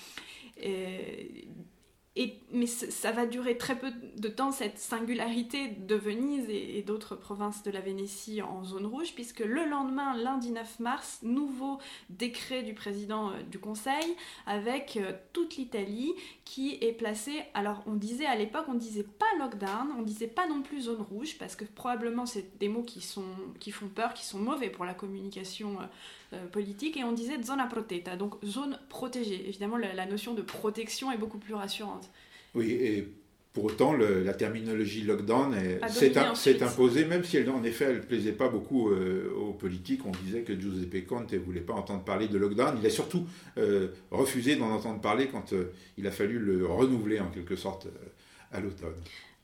Et, 2.17 2.39
mais 2.53 2.65
ça 2.65 3.11
va 3.11 3.25
durer 3.25 3.57
très 3.57 3.77
peu 3.77 3.91
de 3.91 4.29
temps, 4.29 4.53
cette 4.53 4.79
singularité 4.79 5.67
de 5.67 5.95
Venise 5.95 6.45
et, 6.49 6.81
d'autres 6.81 7.15
provinces 7.15 7.61
de 7.63 7.71
la 7.71 7.81
Vénétie 7.81 8.41
en 8.41 8.63
zone 8.63 8.85
rouge, 8.85 9.13
puisque 9.15 9.41
le 9.41 9.65
lendemain, 9.65 10.15
lundi 10.15 10.51
9 10.51 10.79
mars, 10.79 11.19
nouveau 11.23 11.77
décret 12.09 12.63
du 12.63 12.73
président 12.73 13.31
euh, 13.31 13.41
du 13.43 13.59
Conseil 13.59 14.15
avec 14.45 14.95
euh, 14.95 15.11
toute 15.33 15.57
l'Italie 15.57 16.13
qui 16.45 16.77
est 16.79 16.93
placée. 16.93 17.43
Alors, 17.53 17.83
on 17.85 17.95
disait 17.95 18.25
à 18.25 18.35
l'époque, 18.35 18.65
on 18.69 18.75
disait 18.75 19.03
pas 19.03 19.25
lockdown, 19.37 19.89
on 19.97 20.01
disait 20.01 20.27
pas 20.27 20.47
non 20.47 20.61
plus 20.61 20.83
zone 20.83 21.01
rouge, 21.01 21.37
parce 21.37 21.57
que 21.57 21.65
probablement 21.65 22.25
c'est 22.25 22.57
des 22.59 22.69
mots 22.69 22.83
qui, 22.83 23.01
sont, 23.01 23.25
qui 23.59 23.71
font 23.71 23.89
peur, 23.89 24.13
qui 24.13 24.25
sont 24.25 24.39
mauvais 24.39 24.69
pour 24.69 24.85
la 24.85 24.93
communication 24.93 25.81
euh, 25.81 25.85
euh, 26.35 26.47
politique 26.47 26.97
et 26.97 27.03
on 27.03 27.11
disait 27.11 27.41
zona 27.41 27.65
protetta, 27.65 28.15
donc 28.15 28.35
zone 28.45 28.79
protégée. 28.89 29.47
Évidemment, 29.47 29.77
la, 29.77 30.05
notion 30.05 30.33
de 30.33 30.41
protection 30.41 31.11
est 31.11 31.17
beaucoup 31.17 31.37
plus 31.37 31.53
rassurante. 31.53 32.09
Oui, 32.53 32.71
et 32.71 33.07
pour 33.53 33.65
autant, 33.65 33.93
la 33.93 34.33
terminologie 34.33 35.01
lockdown 35.03 35.55
s'est 36.35 36.61
imposée, 36.61 37.05
même 37.05 37.23
si 37.23 37.37
elle, 37.37 37.49
en 37.49 37.63
effet, 37.63 37.85
elle 37.85 37.95
ne 37.97 38.01
plaisait 38.01 38.33
pas 38.33 38.49
beaucoup 38.49 38.89
euh, 38.89 39.31
aux 39.33 39.53
politiques. 39.53 40.05
On 40.05 40.11
disait 40.11 40.41
que 40.41 40.59
Giuseppe 40.59 41.07
Conte 41.07 41.31
ne 41.31 41.39
voulait 41.39 41.61
pas 41.61 41.73
entendre 41.73 42.03
parler 42.03 42.27
de 42.27 42.37
lockdown. 42.37 42.77
Il 42.79 42.85
a 42.85 42.89
surtout 42.89 43.25
euh, 43.57 43.87
refusé 44.11 44.57
d'en 44.57 44.71
entendre 44.71 44.99
parler 44.99 45.27
quand 45.27 45.53
il 45.97 46.05
a 46.05 46.11
fallu 46.11 46.37
le 46.37 46.65
renouveler 46.65 47.19
en 47.19 47.29
quelque 47.29 47.55
sorte 47.55 47.87
à 48.51 48.59
l'automne. 48.59 48.95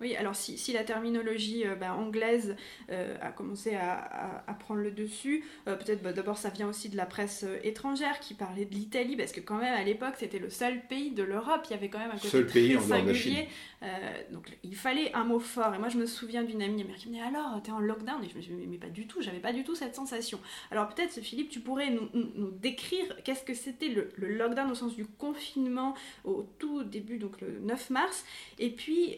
Oui, 0.02 0.16
alors 0.16 0.36
si, 0.36 0.74
la 0.74 0.84
terminologie 0.84 1.64
euh, 1.66 1.76
bah, 1.76 1.94
anglaise 1.94 2.56
euh, 2.90 3.16
a 3.22 3.32
commencé 3.32 3.76
à, 3.76 4.58
prendre 4.60 4.82
le 4.82 4.92
dessus, 4.92 5.44
euh, 5.68 5.76
peut-être 5.76 6.02
bah, 6.02 6.12
d'abord 6.12 6.38
ça 6.38 6.50
vient 6.50 6.68
aussi 6.68 6.90
de 6.90 6.98
la 6.98 7.06
presse 7.06 7.46
étrangère 7.64 8.20
qui 8.20 8.34
parlait 8.34 8.66
de 8.66 8.74
l'Italie, 8.74 9.16
parce 9.16 9.32
que 9.32 9.40
quand 9.40 9.58
même 9.58 9.74
à 9.74 9.84
l'époque 9.84 10.16
c'était 10.18 10.40
le 10.40 10.50
seul 10.50 10.82
pays 10.88 11.12
de 11.12 11.24
l'Europe, 11.24 11.62
il 11.66 11.72
y 11.72 11.74
avait 11.76 11.90
quand 11.90 12.00
même 12.00 12.12
un 12.12 12.18
côté 12.18 12.46
très 12.46 12.80
singulier. 12.80 13.48
donc 14.32 14.48
il 14.64 14.76
fallait 14.76 15.14
un 15.14 15.24
mot 15.24 15.40
fort. 15.40 15.76
Et 15.76 15.80
moi 15.80 15.90
je 15.90 15.98
me 15.98 16.06
souviens 16.06 16.44
d'une 16.44 16.62
amie 16.62 16.82
américaine 16.82 17.02
qui 17.02 17.10
me 17.10 17.14
dit 17.14 17.22
alors 17.22 17.62
t'es 17.64 17.72
en 17.72 17.80
lockdown? 17.80 18.24
Et 18.24 18.30
je 18.30 18.36
me 18.36 18.42
suis 18.42 18.54
dit 18.54 18.68
mais 18.68 18.78
pas 18.78 18.90
du 18.90 19.06
tout, 19.08 19.22
j'avais 19.22 19.40
pas 19.40 19.54
du 19.54 19.64
tout 19.64 19.76
cette 19.76 19.96
sensation. 19.96 20.40
Alors 20.72 20.90
peut-être 20.90 21.22
Philippe, 21.22 21.50
tu 21.50 21.60
pourrais 21.60 21.92
nous, 21.92 22.10
décrire 22.60 23.06
qu'est-ce 23.24 23.44
que 23.44 23.54
c'était 23.54 23.90
le, 23.90 24.10
le, 24.16 24.36
lockdown 24.36 24.72
au 24.72 24.76
sens 24.76 24.96
du 24.96 25.06
confinement 25.06 25.96
au 26.24 26.48
tout 26.58 26.84
début, 26.84 27.18
donc 27.18 27.40
le 27.42 27.60
9 27.60 27.90
mars, 27.92 28.26
et 28.58 28.70
puis 28.72 29.18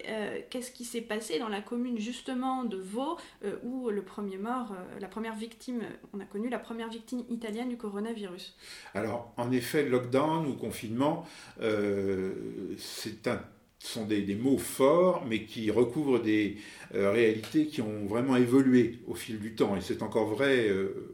qu'est-ce 0.49 0.72
qui 0.73 0.85
s'est 0.85 1.01
passé 1.01 1.39
dans 1.39 1.49
la 1.49 1.61
commune 1.61 1.99
justement 1.99 2.63
de 2.63 2.77
Vaud, 2.77 3.17
euh, 3.43 3.55
où 3.63 3.89
le 3.89 4.03
premier 4.03 4.37
mort, 4.37 4.71
euh, 4.71 4.99
la 4.99 5.07
première 5.07 5.35
victime, 5.35 5.81
on 6.13 6.19
a 6.19 6.25
connu 6.25 6.49
la 6.49 6.59
première 6.59 6.89
victime 6.89 7.23
italienne 7.29 7.69
du 7.69 7.77
coronavirus. 7.77 8.57
Alors, 8.93 9.33
en 9.37 9.51
effet, 9.51 9.87
lockdown 9.87 10.47
ou 10.47 10.53
confinement, 10.53 11.25
euh, 11.61 12.33
c'est 12.77 13.27
un 13.27 13.41
sont 13.79 14.05
des, 14.05 14.35
mots 14.35 14.57
forts, 14.57 15.25
mais 15.27 15.43
qui 15.43 15.69
recouvrent 15.69 16.19
des 16.19 16.55
réalités 16.93 17.67
qui 17.67 17.81
ont 17.81 18.05
vraiment 18.05 18.37
évolué 18.37 18.99
au 19.07 19.13
fil 19.13 19.39
du 19.39 19.55
temps. 19.55 19.75
Et 19.75 19.81
c'est 19.81 20.01
encore 20.01 20.29
vrai 20.29 20.69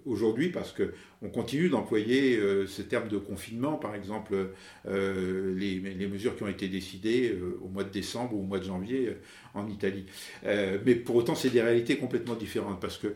aujourd'hui 0.05 0.49
parce 0.49 0.71
que 0.71 0.93
on 1.21 1.29
continue 1.29 1.67
d'employer 1.67 2.37
euh, 2.37 2.65
ce 2.65 2.81
terme 2.81 3.09
de 3.09 3.17
confinement, 3.17 3.73
par 3.73 3.95
exemple 3.95 4.51
les, 4.85 6.07
mesures 6.07 6.35
qui 6.35 6.43
ont 6.43 6.47
été 6.47 6.67
décidées 6.67 7.35
au 7.61 7.67
mois 7.67 7.83
de 7.83 7.89
décembre 7.89 8.35
ou 8.35 8.41
au 8.41 8.45
mois 8.45 8.59
de 8.59 8.65
janvier 8.65 9.17
en 9.53 9.67
Italie. 9.67 10.05
mais 10.43 10.95
pour 10.95 11.15
autant, 11.15 11.35
c'est 11.35 11.49
des 11.49 11.61
réalités 11.61 11.97
complètement 11.97 12.35
différentes 12.35 12.79
parce 12.79 12.97
que 12.97 13.13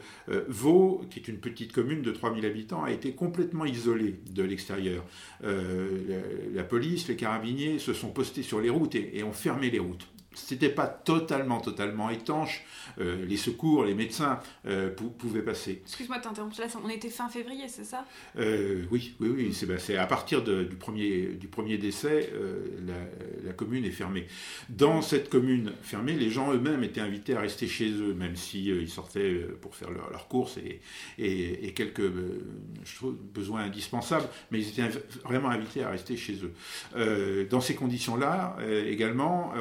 Vaud, 0.48 1.02
qui 1.10 1.20
est 1.20 1.28
une 1.28 1.38
petite 1.38 1.72
commune 1.72 2.02
de 2.02 2.12
3000 2.12 2.46
habitants, 2.46 2.84
a 2.84 2.92
été 2.92 3.12
complètement 3.12 3.66
isolée 3.66 4.16
de 4.32 4.44
l'extérieur. 4.44 5.04
La, 5.42 6.64
police, 6.64 7.08
les 7.08 7.16
carabiniers 7.16 7.80
se 7.80 7.94
sont 7.94 8.10
postés 8.10 8.44
sur 8.44 8.62
les 8.62 8.70
routes 8.70 8.96
et 8.96 9.24
ont 9.24 9.34
fermé 9.34 9.70
les 9.70 9.80
routes 9.80 10.08
c'était 10.36 10.70
pas 10.70 10.88
totalement, 10.88 11.60
totalement 11.60 12.10
étanche. 12.10 12.64
Euh, 13.00 13.26
les 13.26 13.38
secours, 13.38 13.86
les 13.86 13.94
médecins 13.94 14.40
euh, 14.66 14.90
pouvaient 15.18 15.42
passer. 15.42 15.82
Excuse-moi 15.86 16.20
de 16.20 16.24
t'interrompre 16.24 16.60
là, 16.60 16.68
on 16.84 16.90
était 16.90 17.10
fin 17.10 17.30
février, 17.30 17.68
c'est 17.68 17.84
ça? 17.84 18.06
Euh, 18.38 18.84
Oui, 18.92 19.16
oui, 19.20 19.30
oui. 19.30 19.54
C'est, 19.54 19.66
ben, 19.66 19.80
à 19.98 20.06
partir 20.06 20.44
du, 20.44 20.76
premier, 20.76 21.28
du 21.28 21.48
premier 21.48 21.78
décès, 21.78 22.32
la, 22.86 23.54
commune 23.54 23.86
est 23.86 23.92
fermée. 23.92 24.28
Dans 24.70 25.02
cette 25.02 25.30
commune 25.30 25.74
fermée, 25.84 26.14
les 26.14 26.32
gens 26.32 26.52
eux-mêmes 26.54 26.84
étaient 26.84 27.02
invités 27.02 27.36
à 27.36 27.42
rester 27.42 27.68
chez 27.68 27.92
eux, 27.92 28.14
même 28.14 28.36
s'ils 28.36 28.82
ils 28.82 28.90
sortaient 28.90 29.46
pour 29.62 29.76
faire 29.76 29.92
leurs 29.92 30.28
courses 30.28 30.58
et, 30.58 30.82
et, 31.18 31.74
quelques 31.74 32.10
besoins 33.34 33.62
indispensables, 33.62 34.28
mais 34.52 34.60
ils 34.60 34.70
étaient 34.70 34.90
vraiment 35.24 35.50
invités 35.50 35.84
à 35.84 35.90
rester 35.90 36.18
chez 36.18 36.38
eux. 36.44 37.46
dans 37.50 37.62
ces 37.62 37.76
conditions-là, 37.76 38.58
également, 38.88 39.54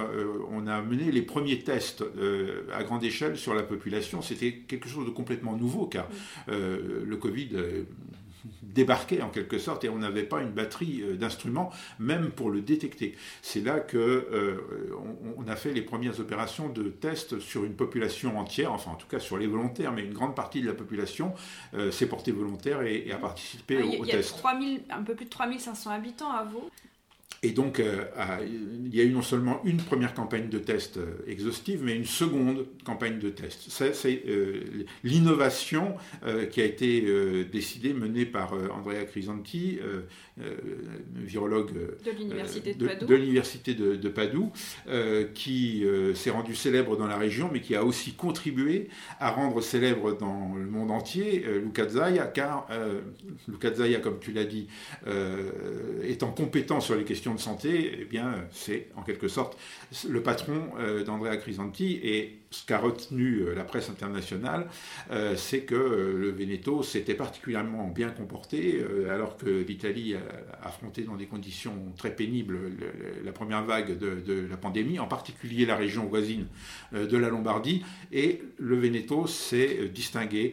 on 0.51 0.62
on 0.63 0.67
a 0.67 0.81
mené 0.81 1.11
les 1.11 1.23
premiers 1.23 1.59
tests 1.61 2.03
euh, 2.03 2.67
à 2.73 2.85
grande 2.85 3.05
échelle 3.05 3.37
sur 3.37 3.55
la 3.55 3.63
population. 3.63 4.23
C'était 4.23 4.53
quelque 4.53 4.89
chose 4.89 5.07
de 5.07 5.11
complètement 5.11 5.57
nouveau 5.57 5.87
car 5.87 6.09
euh, 6.49 7.03
le 7.05 7.17
Covid 7.17 7.49
euh, 7.55 7.85
débarquait 8.63 9.23
en 9.23 9.29
quelque 9.29 9.59
sorte 9.59 9.85
et 9.85 9.89
on 9.89 9.99
n'avait 9.99 10.25
pas 10.25 10.41
une 10.41 10.51
batterie 10.51 11.03
d'instruments 11.17 11.71
même 11.99 12.31
pour 12.31 12.51
le 12.51 12.61
détecter. 12.61 13.15
C'est 13.41 13.61
là 13.61 13.79
que 13.79 14.59
on, 15.37 15.47
a 15.47 15.55
fait 15.55 15.73
les 15.73 15.83
premières 15.83 16.19
opérations 16.19 16.69
de 16.69 16.85
tests 16.89 17.39
sur 17.39 17.65
une 17.65 17.75
population 17.75 18.39
entière, 18.41 18.73
enfin 18.73 18.93
en 18.93 18.95
tout 18.97 19.07
cas 19.07 19.21
sur 19.21 19.39
les 19.39 19.47
volontaires, 19.47 19.93
mais 19.93 20.03
une 20.03 20.13
grande 20.13 20.35
partie 20.35 20.61
de 20.61 20.67
la 20.67 20.73
population 20.73 21.35
s'est 21.93 22.07
portée 22.07 22.33
volontaire 22.33 22.83
et, 22.83 23.13
a 23.13 23.19
participé 23.19 23.79
ah, 23.81 24.01
au, 24.01 24.05
test. 24.05 24.43
Il 24.61 24.73
y 24.73 24.91
a 24.91 24.97
un 24.97 25.03
peu 25.03 25.15
plus 25.15 25.27
de 25.27 25.31
3500 25.31 25.91
habitants 25.91 26.33
à 26.33 26.43
Vaud. 26.43 26.69
Et 27.45 27.51
donc, 27.51 27.81
euh, 27.81 28.05
il 28.85 28.95
y 28.95 29.01
a 29.01 29.03
eu 29.03 29.11
non 29.11 29.23
seulement 29.23 29.61
une 29.65 29.79
première 29.79 30.15
campagne 30.15 30.49
de 30.49 30.59
test 30.59 30.99
euh, 30.99 31.17
exhaustive, 31.27 31.83
mais 31.83 31.97
une 31.97 32.05
seconde 32.05 32.67
campagne 32.85 33.19
de 33.19 33.31
test. 33.31 33.65
C'est 33.69 34.23
euh, 34.29 34.61
l'innovation 35.03 35.97
qui 36.53 36.61
a 36.61 36.65
été 36.65 37.45
décidée, 37.51 37.93
menée 37.95 38.27
par 38.27 38.53
Andrea 38.53 39.05
Crisanti, 39.05 39.79
virologue 41.17 41.73
de 42.05 42.11
l'université 42.13 42.75
de, 42.75 42.87
Padoue, 42.87 43.07
de, 43.07 43.15
l'université 43.15 43.75
de, 43.75 44.09
Padoue 44.09 44.53
qui 45.35 45.85
s'est 46.15 46.31
rendu 46.31 46.55
célèbre 46.55 46.97
dans 46.97 47.07
la 47.07 47.17
région, 47.17 47.51
mais 47.53 47.61
qui 47.61 47.75
a 47.75 47.85
aussi 47.85 48.13
contribué 48.13 48.89
à 49.19 49.31
rendre 49.31 49.61
célèbre 49.61 50.17
dans 50.17 50.55
le 50.55 50.67
monde 50.67 50.91
entier 50.91 51.45
Luca 51.63 51.89
Zaya, 51.89 52.27
car 52.27 52.69
Luca 53.49 53.73
Zaya, 53.75 53.99
comme 54.01 54.21
tu 54.21 54.33
l'as 54.33 54.45
dit, 54.45 54.69
étant 56.05 56.31
compétent 56.31 56.81
sur 56.81 56.95
les 56.95 57.05
questions 57.05 57.32
de 57.35 57.41
santé, 57.41 57.99
eh 58.01 58.05
bien, 58.05 58.35
c'est 58.51 58.89
en 58.97 59.03
quelque 59.03 59.29
sorte 59.29 59.59
le 60.09 60.23
patron 60.23 60.71
d'Andrea 61.07 61.37
Crisanti. 61.37 62.01
Et 62.03 62.39
ce 62.51 62.67
qu'a 62.67 62.79
retenu 62.79 63.45
la 63.55 63.65
presse 63.65 63.89
internationale, 63.89 64.67
c'est 65.37 65.63
que 65.63 65.75
le 65.75 66.31
Veneto 66.31 66.83
s'était 66.83 67.15
particulièrement 67.15 67.89
bien 67.89 68.11
comporté, 68.11 68.85
alors 69.09 69.39
que 69.39 69.65
l'Italie 69.67 70.15
a 70.15 70.67
affronté 70.67 71.03
dans 71.03 71.17
des 71.17 71.25
conditions 71.25 71.73
très 71.97 72.15
pénibles 72.15 72.59
la 73.25 73.33
première 73.33 73.65
vague 73.65 73.97
de, 73.97 74.47
la 74.51 74.59
pandémie, 74.59 74.99
en 74.99 75.07
particulier 75.07 75.65
la 75.65 75.77
région 75.77 76.05
voisine 76.05 76.47
de 76.93 77.17
la 77.17 77.31
Lombardie, 77.31 77.83
et 78.13 78.43
le 78.59 78.79
Veneto 78.79 79.27
s'est 79.27 79.89
distingué 79.89 80.53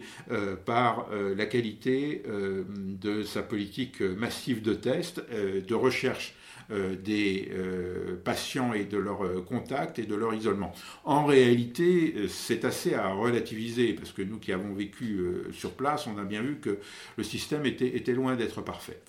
par 0.65 1.09
la 1.11 1.45
qualité 1.47 2.23
de 2.25 3.23
sa 3.23 3.43
politique 3.43 4.01
massive 4.01 4.61
de 4.61 4.73
tests, 4.73 5.21
de 5.29 5.75
recherche 5.75 5.99
euh, 6.09 6.38
des 6.69 7.49
euh, 7.51 8.15
patients 8.23 8.73
et 8.73 8.83
de 8.85 8.97
leur 8.97 9.23
euh, 9.23 9.41
contact 9.41 9.97
et 9.99 10.03
de 10.03 10.15
leur 10.15 10.33
isolement. 10.33 10.71
En 11.03 11.25
réalité, 11.25 12.13
c'est 12.27 12.65
assez 12.65 12.93
à 12.93 13.09
relativiser, 13.09 13.93
parce 13.93 14.11
que 14.11 14.21
nous 14.21 14.37
qui 14.37 14.53
avons 14.53 14.73
vécu 14.73 15.19
sur 15.51 15.71
place, 15.71 16.07
on 16.07 16.17
a 16.17 16.23
bien 16.23 16.41
vu 16.41 16.57
que 16.57 16.77
le 17.17 17.23
système 17.23 17.65
était, 17.65 18.13
loin 18.13 18.35
d'être 18.35 18.61
parfait. 18.61 18.99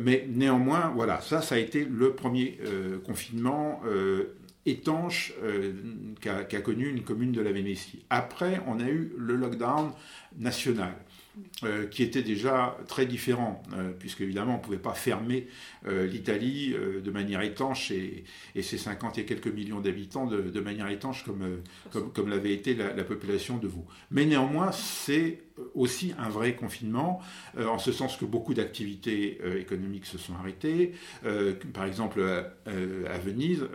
mais 0.00 0.26
néanmoins, 0.28 0.92
voilà, 0.94 1.20
ça, 1.20 1.42
ça 1.42 1.56
a 1.56 1.58
été 1.58 1.84
le 1.84 2.12
premier 2.12 2.58
confinement 3.04 3.82
étanche 4.66 5.32
qu'a 6.20 6.60
connu 6.60 6.88
une 6.88 7.02
commune 7.02 7.32
de 7.32 7.40
la 7.40 7.52
Vénétie. 7.52 8.04
Après, 8.10 8.60
on 8.66 8.80
a 8.80 8.88
eu 8.88 9.12
le 9.16 9.36
lockdown 9.36 9.92
national. 10.38 10.94
Euh, 11.64 11.86
qui 11.86 12.02
était 12.02 12.22
déjà 12.22 12.76
très 12.86 13.04
différent, 13.06 13.62
euh, 13.72 13.90
puisque 13.98 14.20
évidemment 14.20 14.54
on 14.54 14.58
ne 14.58 14.62
pouvait 14.62 14.76
pas 14.76 14.94
fermer 14.94 15.48
euh, 15.88 16.06
l'Italie 16.06 16.74
de 17.04 17.10
manière 17.10 17.40
étanche 17.40 17.90
et, 17.90 18.24
ses 18.60 18.78
50 18.78 19.18
et 19.18 19.24
quelques 19.24 19.48
millions 19.48 19.80
d'habitants 19.80 20.26
de, 20.26 20.60
manière 20.60 20.88
étanche 20.88 21.24
comme, 21.24 21.62
comme, 22.14 22.28
l'avait 22.28 22.52
été 22.52 22.74
la, 22.74 22.92
la, 22.92 23.04
population 23.04 23.58
de 23.58 23.66
vous. 23.66 23.84
Mais 24.10 24.26
néanmoins, 24.26 24.72
c'est 24.72 25.42
aussi 25.74 26.12
un 26.18 26.28
vrai 26.28 26.54
confinement, 26.54 27.20
en 27.58 27.78
ce 27.78 27.90
sens 27.90 28.16
que 28.16 28.24
beaucoup 28.24 28.54
d'activités 28.54 29.38
économiques 29.58 30.06
se 30.06 30.18
sont 30.18 30.34
arrêtées. 30.34 30.92
par 31.72 31.84
exemple, 31.84 32.22
à 32.66 33.18
Venise, 33.18 33.66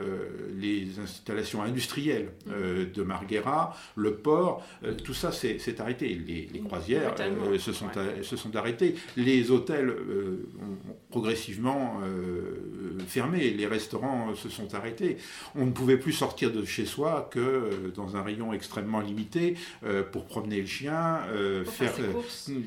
les 0.55 0.99
installations 0.99 1.61
industrielles 1.61 2.31
de 2.47 3.03
Marghera, 3.03 3.75
le 3.95 4.15
port, 4.15 4.65
tout 5.03 5.13
ça 5.13 5.31
s'est 5.31 5.81
arrêté. 5.81 6.15
Les, 6.15 6.47
les 6.53 6.59
croisières 6.59 7.15
se 7.59 7.73
sont, 7.73 7.87
se 8.21 8.35
sont 8.37 8.55
arrêtés. 8.55 8.95
Les 9.17 9.51
hôtels 9.51 9.89
euh, 9.89 10.49
ont 10.61 10.95
progressivement 11.09 12.01
euh, 12.05 12.99
fermé, 13.07 13.49
les 13.51 13.67
restaurants 13.67 14.35
se 14.35 14.49
sont 14.49 14.73
arrêtés. 14.75 15.17
On 15.55 15.65
ne 15.65 15.71
pouvait 15.71 15.97
plus 15.97 16.13
sortir 16.13 16.51
de 16.51 16.65
chez 16.65 16.85
soi 16.85 17.29
que 17.31 17.39
euh, 17.39 17.91
dans 17.95 18.15
un 18.15 18.21
rayon 18.21 18.53
extrêmement 18.53 18.99
limité 18.99 19.55
pour 20.11 20.25
promener 20.25 20.61
le 20.61 20.67
chien, 20.67 21.19
faire, 21.65 21.93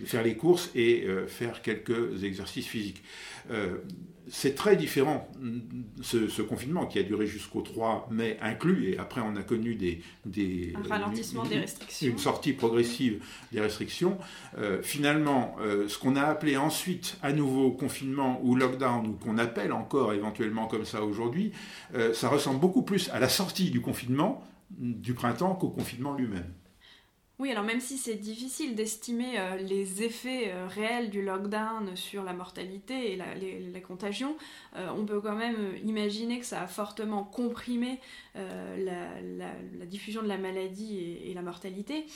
faire, 0.04 0.22
les 0.22 0.36
courses 0.36 0.70
et 0.74 1.06
faire 1.28 1.62
quelques 1.62 2.22
exercices 2.24 2.66
physiques 2.66 3.02
c'est 4.28 4.54
très 4.54 4.76
différent, 4.76 5.28
ce, 6.02 6.42
confinement 6.42 6.86
qui 6.86 6.98
a 6.98 7.02
duré 7.02 7.26
jusqu'au 7.26 7.60
3 7.60 8.08
mai 8.10 8.38
inclus, 8.42 8.90
et 8.90 8.98
après 8.98 9.20
on 9.20 9.36
a 9.36 9.42
connu 9.42 9.76
des, 9.76 10.02
des 10.24 10.74
un 10.76 10.88
ralentissement 10.88 11.44
des 11.44 11.58
restrictions. 11.58 12.10
Une 12.10 12.18
sortie 12.18 12.52
progressive 12.52 13.22
des 13.52 13.60
restrictions. 13.60 14.18
Euh, 14.58 14.82
finalement, 14.82 15.56
euh, 15.60 15.88
ce 15.88 15.98
qu'on 15.98 16.16
a 16.16 16.22
appelé 16.22 16.56
ensuite 16.56 17.18
à 17.22 17.32
nouveau 17.32 17.70
confinement 17.70 18.40
ou 18.42 18.56
lockdown, 18.56 19.06
ou 19.06 19.12
qu'on 19.12 19.38
appelle 19.38 19.72
encore 19.72 20.12
éventuellement 20.12 20.66
comme 20.66 20.84
ça 20.84 21.02
aujourd'hui, 21.02 21.52
euh, 21.94 22.12
ça 22.12 22.28
ressemble 22.28 22.60
beaucoup 22.60 22.82
plus 22.82 23.08
à 23.10 23.20
la 23.20 23.28
sortie 23.28 23.70
du 23.70 23.80
confinement 23.80 24.42
du 24.70 25.14
printemps 25.14 25.54
qu'au 25.54 25.68
confinement 25.68 26.14
lui-même. 26.14 26.52
Oui, 27.38 27.50
alors 27.50 27.64
même 27.64 27.80
si 27.80 27.98
c'est 27.98 28.14
difficile 28.14 28.74
d'estimer 28.74 29.38
euh, 29.38 29.56
les 29.56 30.02
effets 30.02 30.52
euh, 30.52 30.66
réels 30.66 31.10
du 31.10 31.20
lockdown 31.20 31.94
sur 31.94 32.24
la 32.24 32.32
mortalité 32.32 33.12
et 33.12 33.16
la, 33.16 33.80
contagion, 33.80 34.36
euh, 34.74 34.88
on 34.96 35.04
peut 35.04 35.20
quand 35.20 35.36
même 35.36 35.76
imaginer 35.84 36.40
que 36.40 36.46
ça 36.46 36.62
a 36.62 36.66
fortement 36.66 37.24
comprimé 37.24 38.00
la, 38.34 39.84
diffusion 39.84 40.22
de 40.22 40.28
la 40.28 40.38
maladie 40.38 40.98
et, 41.24 41.34
la 41.34 41.42
mortalité. 41.42 42.06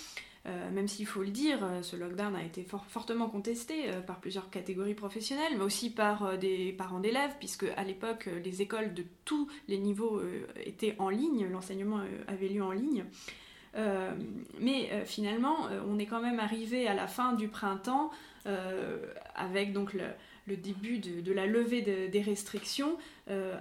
même 0.44 0.88
s'il 0.88 1.06
faut 1.06 1.22
le 1.22 1.30
dire, 1.30 1.60
ce 1.82 1.96
lockdown 1.96 2.34
a 2.34 2.42
été 2.42 2.66
fortement 2.88 3.28
contesté 3.28 3.84
par 4.06 4.20
plusieurs 4.20 4.50
catégories 4.50 4.94
professionnelles, 4.94 5.52
mais 5.56 5.64
aussi 5.64 5.90
par 5.90 6.38
des 6.38 6.72
parents 6.72 7.00
d'élèves, 7.00 7.34
puisque 7.38 7.66
à 7.76 7.84
l'époque, 7.84 8.28
les 8.44 8.62
écoles 8.62 8.92
de 8.94 9.04
tous 9.24 9.48
les 9.68 9.78
niveaux 9.78 10.20
étaient 10.64 10.96
en 10.98 11.08
ligne, 11.10 11.46
l'enseignement 11.46 12.00
avait 12.26 12.48
lieu 12.48 12.62
en 12.62 12.72
ligne. 12.72 13.04
Euh, 13.76 14.10
mais 14.58 14.90
euh, 14.92 15.04
finalement, 15.04 15.68
euh, 15.68 15.80
on 15.88 15.98
est 15.98 16.06
quand 16.06 16.20
même 16.20 16.40
arrivé 16.40 16.88
à 16.88 16.94
la 16.94 17.06
fin 17.06 17.34
du 17.34 17.48
printemps 17.48 18.10
avec 19.34 19.74
donc 19.74 19.92
le, 19.92 20.56
début 20.56 20.98
de, 20.98 21.30
la 21.30 21.44
levée 21.44 21.82
des 21.82 22.22
restrictions, 22.22 22.96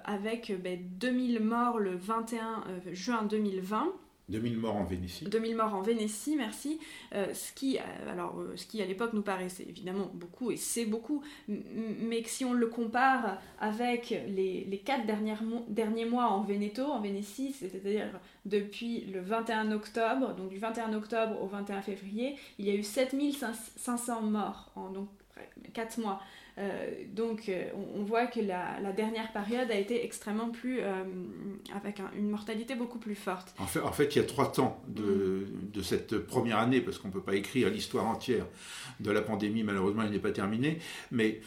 avec 0.05 0.53
2000 0.97 1.37
ben, 1.37 1.45
morts 1.45 1.79
le 1.79 1.97
21 1.97 2.63
juin 2.93 3.23
2020. 3.23 3.89
2000 4.29 4.57
morts 4.57 4.75
en 4.75 4.83
Vénétie. 4.83 5.25
2000 5.25 5.55
morts 5.55 5.73
en 5.73 5.81
Vénétie, 5.81 6.35
merci. 6.35 6.79
Euh, 7.13 7.33
ce, 7.33 7.51
qui, 7.53 7.77
euh, 7.77 8.11
alors, 8.11 8.39
euh, 8.39 8.55
ce 8.55 8.81
à 8.81 8.85
l'époque 8.85 9.13
nous 9.13 9.21
paraissait 9.21 9.65
évidemment 9.67 10.09
beaucoup, 10.13 10.51
et 10.51 10.57
c'est 10.57 10.85
beaucoup, 10.85 11.23
mais 11.47 12.23
si 12.25 12.45
on 12.45 12.53
le 12.53 12.67
compare 12.67 13.39
avec 13.59 14.09
les, 14.09 14.65
les 14.65 14.77
quatre 14.79 15.05
derniers 15.05 16.05
mois 16.05 16.27
en 16.27 16.39
en 16.39 17.01
Vénétie, 17.01 17.53
c'est-à-dire 17.53 18.07
depuis 18.45 19.01
le 19.05 19.21
21 19.21 19.71
octobre, 19.71 20.35
donc 20.35 20.49
du 20.49 20.57
21 20.57 20.93
octobre 20.93 21.41
au 21.41 21.47
21 21.47 21.81
février, 21.81 22.35
il 22.57 22.65
y 22.65 22.71
a 22.71 22.75
eu 22.75 22.83
7500 22.83 24.21
morts 24.21 24.71
en 24.75 24.89
donc, 24.89 25.09
4 25.73 25.99
mois. 25.99 26.21
Euh, 26.57 26.89
donc 27.13 27.47
euh, 27.47 27.65
on, 27.95 28.03
voit 28.03 28.27
que 28.27 28.39
la, 28.39 28.91
dernière 28.91 29.31
période 29.31 29.71
a 29.71 29.75
été 29.75 30.03
extrêmement 30.03 30.49
plus... 30.49 30.79
Euh, 30.81 31.03
avec 31.73 32.01
une 32.17 32.29
mortalité 32.29 32.75
beaucoup 32.75 32.99
plus 32.99 33.15
forte. 33.15 33.53
En 33.59 33.65
fait, 33.65 33.79
en 33.79 33.91
fait, 33.91 34.15
il 34.15 34.19
y 34.19 34.21
a 34.21 34.25
trois 34.25 34.51
temps 34.51 34.81
de, 34.87 35.47
de 35.73 35.81
cette 35.81 36.17
première 36.17 36.57
année, 36.57 36.81
parce 36.81 36.97
qu'on 36.97 37.09
ne 37.09 37.13
peut 37.13 37.21
pas 37.21 37.35
écrire 37.35 37.69
l'histoire 37.69 38.07
entière 38.07 38.45
de 38.99 39.11
la 39.11 39.21
pandémie, 39.21 39.63
malheureusement 39.63 40.03
elle 40.03 40.11
n'est 40.11 40.19
pas 40.19 40.31
terminée, 40.31 40.79
mais 41.11 41.39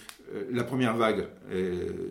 la 0.50 0.64
première 0.64 0.96
vague, 0.96 1.26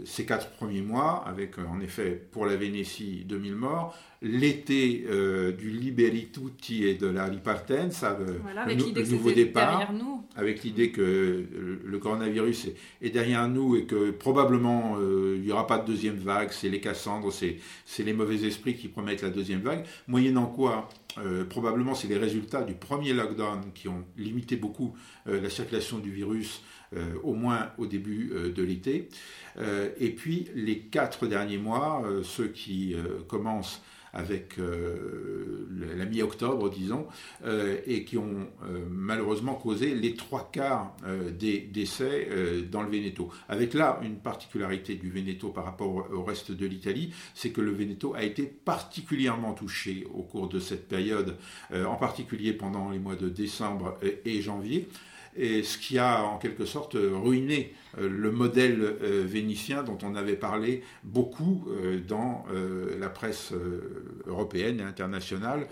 ces 0.05 0.25
quatre 0.25 0.49
premiers 0.51 0.81
mois, 0.81 1.23
avec 1.25 1.57
en 1.57 1.79
effet 1.79 2.21
pour 2.31 2.45
la 2.45 2.55
Vénétie 2.55 3.23
2000 3.25 3.55
morts, 3.55 3.97
l'été 4.21 5.05
euh, 5.09 5.51
du 5.51 5.71
Liberi 5.71 6.27
Tutti 6.27 6.85
et 6.85 6.93
de 6.93 7.07
la 7.07 7.25
Ripartenza, 7.25 8.17
le, 8.19 8.75
nouveau 9.09 9.31
départ, 9.31 9.91
nous. 9.93 10.23
avec 10.35 10.63
l'idée 10.63 10.91
que 10.91 11.43
le 11.83 11.97
coronavirus 11.97 12.67
est, 13.01 13.09
derrière 13.09 13.47
nous 13.47 13.75
et 13.75 13.85
que 13.85 14.11
probablement 14.11 14.95
euh, 14.99 15.37
il 15.37 15.41
n'y 15.41 15.51
aura 15.51 15.65
pas 15.65 15.79
de 15.79 15.87
deuxième 15.87 16.17
vague, 16.17 16.51
c'est 16.51 16.69
les 16.69 16.79
Cassandres, 16.79 17.33
c'est 17.33 18.03
les 18.03 18.13
mauvais 18.13 18.45
esprits 18.45 18.75
qui 18.75 18.89
promettent 18.89 19.23
la 19.23 19.31
deuxième 19.31 19.61
vague, 19.61 19.85
moyennant 20.07 20.45
quoi 20.45 20.87
euh, 21.17 21.43
probablement 21.43 21.95
c'est 21.95 22.07
les 22.07 22.17
résultats 22.17 22.61
du 22.61 22.73
premier 22.75 23.13
lockdown 23.13 23.71
qui 23.73 23.87
ont 23.87 24.05
limité 24.17 24.55
beaucoup 24.55 24.95
la 25.25 25.49
circulation 25.49 25.97
du 25.97 26.11
virus, 26.11 26.63
au 27.23 27.33
moins 27.33 27.71
au 27.77 27.85
début 27.85 28.31
de 28.53 28.63
l'été. 28.63 29.07
et 29.99 30.09
puis 30.09 30.47
les 30.55 30.79
quatre 30.79 31.25
derniers 31.27 31.57
mois, 31.57 32.03
ceux 32.23 32.47
qui 32.47 32.95
commencent 33.27 33.81
avec 34.13 34.59
euh, 34.59 35.67
la 35.97 36.05
mi-octobre, 36.05 36.69
disons, 36.69 37.07
euh, 37.45 37.77
et 37.85 38.03
qui 38.03 38.17
ont 38.17 38.47
euh, 38.63 38.85
malheureusement 38.89 39.55
causé 39.55 39.95
les 39.95 40.15
trois 40.15 40.49
quarts 40.51 40.95
des 41.37 41.59
décès 41.59 42.27
dans 42.71 42.81
le 42.81 42.89
Veneto. 42.89 43.29
Avec 43.47 43.73
là 43.73 43.99
une 44.03 44.17
particularité 44.17 44.95
du 44.95 45.09
Veneto 45.09 45.49
par 45.49 45.65
rapport 45.65 46.07
au 46.11 46.23
reste 46.23 46.51
de 46.51 46.65
l'Italie, 46.65 47.13
c'est 47.33 47.51
que 47.51 47.61
le 47.61 47.71
Veneto 47.71 48.13
a 48.13 48.23
été 48.23 48.43
particulièrement 48.43 49.53
touché 49.53 50.05
au 50.13 50.23
cours 50.23 50.49
de 50.49 50.59
cette 50.59 50.87
période, 50.87 51.37
en 51.73 51.95
particulier 51.95 52.53
pendant 52.53 52.89
les 52.89 52.99
mois 52.99 53.15
de 53.15 53.29
décembre 53.29 53.97
et 54.25 54.41
janvier 54.41 54.87
et 55.35 55.63
ce 55.63 55.77
qui 55.77 55.97
a 55.97 56.23
en 56.23 56.37
quelque 56.37 56.65
sorte 56.65 56.95
ruiné 56.95 57.73
euh, 57.97 58.09
le 58.09 58.31
modèle 58.31 58.81
euh, 58.81 59.23
vénitien 59.25 59.83
dont 59.83 59.97
on 60.03 60.15
avait 60.15 60.35
parlé 60.35 60.83
beaucoup 61.03 61.65
euh, 61.69 61.99
dans 61.99 62.45
la 62.99 63.09
presse 63.09 63.53
européenne 64.25 64.79
et 64.79 64.83
internationale. 64.83 65.67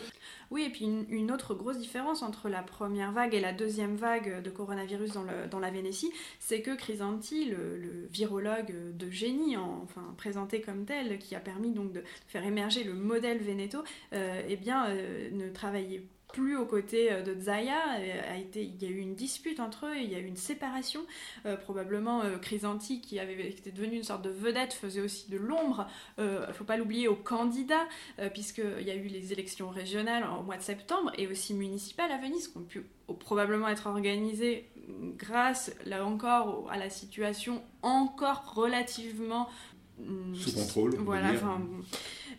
Oui, 0.51 0.63
et 0.63 0.69
puis 0.69 0.85
une, 0.85 1.31
autre 1.31 1.53
grosse 1.53 1.77
différence 1.77 2.23
entre 2.23 2.49
la 2.49 2.63
première 2.63 3.11
vague 3.11 3.35
et 3.35 3.39
la 3.39 3.53
deuxième 3.53 3.95
vague 3.95 4.41
de 4.41 4.49
coronavirus 4.49 5.11
dans, 5.13 5.23
le, 5.23 5.61
la 5.61 5.71
Vénétie, 5.71 6.11
c'est 6.39 6.61
que 6.61 6.75
Crisanti, 6.75 7.45
le, 7.45 8.07
virologue 8.11 8.73
de 8.97 9.09
génie, 9.09 9.57
enfin 9.57 10.01
présenté 10.17 10.61
comme 10.61 10.85
tel, 10.85 11.19
qui 11.19 11.35
a 11.35 11.39
permis 11.39 11.71
donc 11.71 11.91
de 11.91 12.03
faire 12.27 12.45
émerger 12.45 12.83
le 12.83 12.93
modèle 12.93 13.39
Veneto, 13.39 13.83
eh 14.11 14.55
bien, 14.57 14.87
ne 15.31 15.49
travaillait 15.49 16.03
plus 16.33 16.57
aux 16.57 16.65
côtés 16.65 17.09
de 17.23 17.39
Zaya. 17.39 17.79
A 18.29 18.37
été, 18.37 18.63
il 18.63 18.81
y 18.81 18.85
a 18.85 18.89
eu 18.89 18.99
une 18.99 19.15
dispute 19.15 19.59
entre 19.59 19.87
eux, 19.87 19.97
il 19.97 20.11
y 20.11 20.15
a 20.15 20.19
eu 20.19 20.25
une 20.25 20.37
séparation. 20.37 21.01
probablement 21.63 22.21
Chrysanti, 22.41 23.01
qui 23.01 23.19
avait 23.19 23.49
était 23.49 23.71
devenu 23.71 23.97
une 23.97 24.03
sorte 24.03 24.21
de 24.21 24.29
vedette, 24.29 24.73
faisait 24.73 25.01
aussi 25.01 25.29
de 25.29 25.37
l'ombre. 25.37 25.87
Il 26.17 26.23
ne 26.23 26.53
faut 26.53 26.63
pas 26.63 26.77
l'oublier 26.77 27.07
aux 27.07 27.15
candidats, 27.15 27.87
puisqu'il 28.33 28.85
y 28.85 28.91
a 28.91 28.95
eu 28.95 29.07
les 29.07 29.33
élections 29.33 29.69
régionales 29.69 30.25
au 30.39 30.43
mois 30.43 30.57
de 30.57 30.61
septembre 30.61 31.11
et 31.17 31.27
aussi 31.27 31.53
municipales 31.53 32.11
à 32.11 32.17
Venise, 32.17 32.47
qui 32.47 32.57
ont 32.57 32.63
pu 32.63 32.83
probablement 33.19 33.67
être 33.67 33.87
organisées 33.87 34.69
grâce, 35.17 35.71
là 35.85 36.05
encore, 36.05 36.67
à 36.71 36.77
la 36.77 36.89
situation 36.89 37.61
encore 37.81 38.53
relativement 38.55 39.47
mm, 39.99 40.35
sous 40.35 40.53
contrôle. 40.53 40.95
Voilà, 40.97 41.31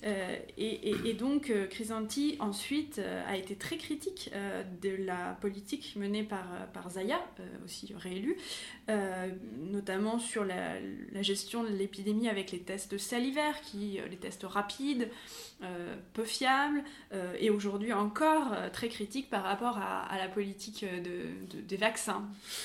euh, 0.04 0.36
et, 0.56 1.14
donc, 1.14 1.50
euh, 1.50 1.66
Crisanti, 1.66 2.36
ensuite, 2.40 2.98
euh, 2.98 3.22
a 3.26 3.36
été 3.36 3.54
très 3.56 3.76
critique 3.76 4.30
de 4.82 4.90
la 5.04 5.36
politique 5.40 5.94
menée 5.96 6.22
par, 6.22 6.46
par 6.72 6.90
Zaya, 6.90 7.20
aussi 7.64 7.92
réélu, 7.96 8.36
notamment 9.58 10.18
sur 10.18 10.44
la, 10.44 10.78
gestion 11.22 11.62
de 11.64 11.68
l'épidémie 11.68 12.28
avec 12.28 12.50
les 12.50 12.60
tests 12.60 12.98
salivaires, 12.98 13.60
qui, 13.60 13.98
les 14.10 14.16
tests 14.16 14.44
rapides, 14.44 15.08
peu 16.14 16.24
fiables, 16.24 16.82
et 17.38 17.50
aujourd'hui 17.50 17.92
encore 17.92 18.56
très 18.72 18.88
critique 18.88 19.28
par 19.28 19.42
rapport 19.42 19.78
à, 19.78 20.16
la 20.18 20.28
politique 20.28 20.84
de, 20.84 21.60
des 21.60 21.76
vaccins. 21.76 22.24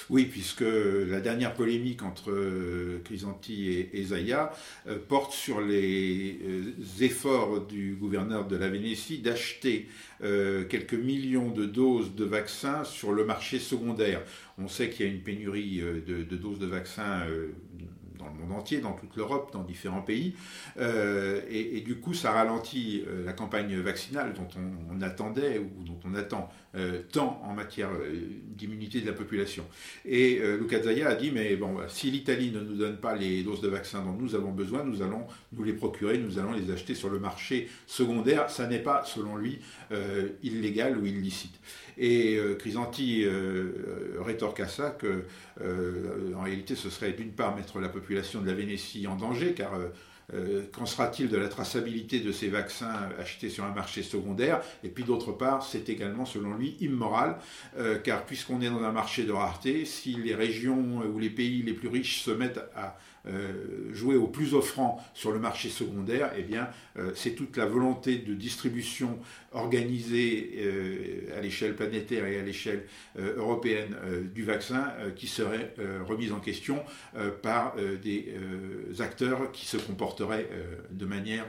Oui, 0.09 0.25
puisque 0.25 0.61
la 0.61 1.19
dernière 1.19 1.53
polémique 1.53 2.03
entre 2.03 3.01
Crisanti 3.03 3.87
et, 3.91 4.03
Zaya 4.03 4.51
porte 5.07 5.33
sur 5.33 5.61
les 5.61 6.39
du 7.69 7.95
gouverneur 7.95 8.47
de 8.47 8.55
la 8.55 8.69
Vénétie 8.69 9.19
d'acheter 9.19 9.87
euh, 10.23 10.65
quelques 10.65 10.93
millions 10.93 11.49
de 11.49 11.65
doses 11.65 12.15
de 12.15 12.25
vaccins 12.25 12.83
sur 12.83 13.11
le 13.11 13.25
marché 13.25 13.59
secondaire. 13.59 14.21
On 14.57 14.67
sait 14.67 14.89
qu'il 14.89 15.05
y 15.05 15.09
a 15.09 15.11
une 15.11 15.21
pénurie 15.21 15.81
euh, 15.81 16.01
de, 16.05 16.35
doses 16.35 16.59
de 16.59 16.65
vaccins 16.65 17.25
euh, 17.27 17.53
dans 18.25 18.43
le 18.43 18.47
monde 18.47 18.59
entier, 18.59 18.79
dans 18.79 18.93
toute 18.93 19.15
l'Europe, 19.15 19.51
dans 19.53 19.63
différents 19.63 20.01
pays. 20.01 20.35
et, 20.79 21.81
du 21.81 21.95
coup, 21.95 22.13
ça 22.13 22.31
ralentit 22.31 23.03
la 23.25 23.33
campagne 23.33 23.75
vaccinale 23.79 24.33
dont 24.33 24.47
on, 24.91 25.01
attendait 25.01 25.59
ou 25.59 25.83
dont 25.83 25.99
on 26.05 26.15
attend 26.15 26.49
tant 27.11 27.41
en 27.43 27.53
matière 27.53 27.89
d'immunité 28.55 29.01
de 29.01 29.05
la 29.05 29.13
population. 29.13 29.65
Et 30.05 30.41
Luca 30.59 30.81
Zaya 30.81 31.09
a 31.09 31.15
dit, 31.15 31.31
mais 31.31 31.55
bon, 31.55 31.77
si 31.87 32.11
l'Italie 32.11 32.51
ne 32.51 32.61
nous 32.61 32.75
donne 32.75 32.97
pas 32.97 33.15
les 33.15 33.43
doses 33.43 33.61
de 33.61 33.67
vaccins 33.67 34.01
dont 34.01 34.13
nous 34.13 34.35
avons 34.35 34.51
besoin, 34.51 34.83
nous 34.83 35.01
allons 35.01 35.25
nous 35.53 35.63
les 35.63 35.73
procurer, 35.73 36.17
nous 36.17 36.39
allons 36.39 36.53
les 36.53 36.71
acheter 36.71 36.95
sur 36.95 37.09
le 37.09 37.19
marché 37.19 37.69
secondaire. 37.87 38.49
Ça 38.49 38.67
n'est 38.67 38.79
pas, 38.79 39.03
selon 39.05 39.37
lui, 39.37 39.59
euh, 39.91 40.29
illégal 40.43 40.97
ou 40.97 41.05
illicite. 41.05 41.55
Et 41.97 42.35
euh, 42.35 42.55
Crisanti 42.55 43.23
euh, 43.25 44.17
rétorque 44.19 44.59
à 44.59 44.67
ça 44.67 44.89
que, 44.89 45.23
en 46.35 46.41
réalité, 46.41 46.75
ce 46.75 46.89
serait 46.89 47.13
d'une 47.13 47.31
part 47.31 47.55
mettre 47.55 47.79
la 47.79 47.89
population 47.89 48.41
de 48.41 48.47
la 48.47 48.53
Vénétie 48.53 49.07
en 49.07 49.15
danger, 49.15 49.53
car 49.53 49.71
qu'en 50.73 50.85
sera-t-il 50.87 51.29
de 51.29 51.37
la 51.37 51.47
traçabilité 51.47 52.19
de 52.19 52.31
ces 52.31 52.49
vaccins 52.49 53.09
achetés 53.19 53.49
sur 53.49 53.63
un 53.63 53.71
marché 53.71 54.03
secondaire? 54.03 54.61
Et 54.83 54.89
puis 54.89 55.03
d'autre 55.03 55.31
part, 55.31 55.63
c'est 55.63 55.87
également, 55.87 56.25
selon 56.25 56.55
lui, 56.55 56.75
immoral, 56.81 57.37
car 58.03 58.25
puisqu'on 58.25 58.61
est 58.61 58.69
dans 58.69 58.83
un 58.83 58.91
marché 58.91 59.23
de 59.23 59.31
rareté, 59.31 59.85
si 59.85 60.15
les 60.15 60.35
régions 60.35 61.01
ou 61.13 61.19
les 61.19 61.29
pays 61.29 61.61
les 61.63 61.73
plus 61.73 61.87
riches 61.87 62.21
se 62.21 62.31
mettent 62.31 62.61
à 62.75 62.97
euh, 63.27 63.93
jouer 63.93 64.15
au 64.15 64.27
plus 64.27 64.53
offrant 64.53 65.03
sur 65.13 65.31
le 65.31 65.39
marché 65.39 65.69
secondaire, 65.69 66.31
eh 66.37 66.45
euh, 66.97 67.11
c'est 67.15 67.31
toute 67.31 67.57
la 67.57 67.65
volonté 67.65 68.17
de 68.17 68.33
distribution 68.33 69.17
organisée 69.51 70.53
euh, 70.57 71.37
à 71.37 71.41
l'échelle 71.41 71.75
planétaire 71.75 72.25
et 72.27 72.39
à 72.39 72.43
l'échelle 72.43 72.85
européenne 73.17 73.95
du 74.33 74.43
vaccin 74.43 74.93
qui 75.15 75.27
serait 75.27 75.73
remise 76.07 76.31
en 76.31 76.39
question 76.39 76.83
par 77.41 77.75
des 78.03 78.35
acteurs 78.99 79.51
qui 79.51 79.65
se 79.65 79.77
comporteraient 79.77 80.49
de 80.91 81.05
manière 81.05 81.47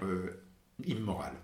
immorale. 0.85 1.35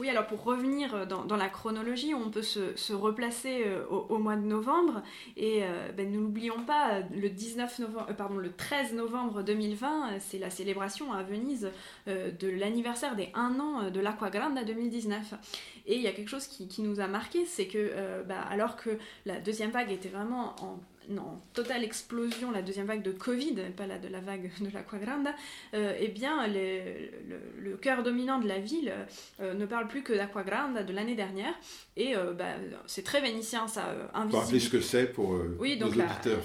Oui, 0.00 0.08
alors 0.08 0.26
pour 0.26 0.42
revenir 0.42 0.92
euh, 0.94 1.06
dans, 1.06 1.36
la 1.36 1.48
chronologie, 1.48 2.14
on 2.14 2.28
peut 2.28 2.42
se, 2.42 2.92
replacer 2.92 3.62
euh, 3.64 3.86
au, 3.86 4.18
mois 4.18 4.34
de 4.34 4.44
novembre 4.44 5.02
et 5.36 5.62
euh, 5.62 5.92
ben, 5.92 6.10
nous 6.10 6.20
n'oublions 6.20 6.64
pas, 6.64 7.00
le, 7.14 7.28
19 7.28 7.78
novembre, 7.78 8.40
le 8.40 8.52
13 8.52 8.94
novembre 8.94 9.42
2020, 9.42 10.18
c'est 10.18 10.38
la 10.38 10.50
célébration 10.50 11.12
à 11.12 11.22
Venise 11.22 11.70
de 12.06 12.48
l'anniversaire 12.48 13.14
des 13.14 13.30
1 13.34 13.60
an 13.60 13.90
de 13.90 14.00
l'Aqua 14.00 14.30
Grande 14.30 14.58
à 14.58 14.64
2019. 14.64 15.34
Et 15.86 15.96
il 15.96 16.02
y 16.02 16.08
a 16.08 16.12
quelque 16.12 16.28
chose 16.28 16.46
qui, 16.46 16.82
nous 16.82 17.00
a 17.00 17.06
marqué, 17.06 17.44
c'est 17.46 17.66
que 17.66 18.22
bah, 18.26 18.40
alors 18.50 18.76
que 18.76 18.98
la 19.26 19.38
deuxième 19.38 19.70
vague 19.70 19.92
était 19.92 20.08
vraiment 20.08 20.56
en 20.60 20.80
non, 21.08 21.40
totale 21.52 21.84
explosion, 21.84 22.50
la 22.50 22.62
deuxième 22.62 22.86
vague 22.86 23.02
de 23.02 23.12
Covid, 23.12 23.54
pas 23.76 23.86
la 23.86 23.98
de 23.98 24.08
la 24.08 24.20
vague 24.20 24.50
de 24.60 24.72
l'Aqua 24.72 24.98
Grande, 24.98 25.28
euh, 25.74 25.94
eh 25.98 26.08
bien, 26.08 26.46
le, 26.46 27.76
cœur 27.76 28.02
dominant 28.02 28.38
de 28.38 28.48
la 28.48 28.58
ville 28.58 28.92
euh, 29.40 29.54
ne 29.54 29.66
parle 29.66 29.88
plus 29.88 30.02
que 30.02 30.12
d'Aqua 30.12 30.42
Grande 30.42 30.84
de 30.86 30.92
l'année 30.92 31.14
dernière. 31.14 31.54
Et 31.96 32.16
euh, 32.16 32.32
bah, 32.32 32.54
c'est 32.86 33.04
très 33.04 33.20
vénitien, 33.20 33.68
ça. 33.68 33.94
invisible. 34.14 34.42
rappeler 34.42 34.60
ce 34.60 34.70
que 34.70 34.80
c'est 34.80 35.06
pour 35.06 35.36
oui, 35.58 35.76
donc 35.76 35.94
nos 35.94 36.04
auditeurs. 36.04 36.42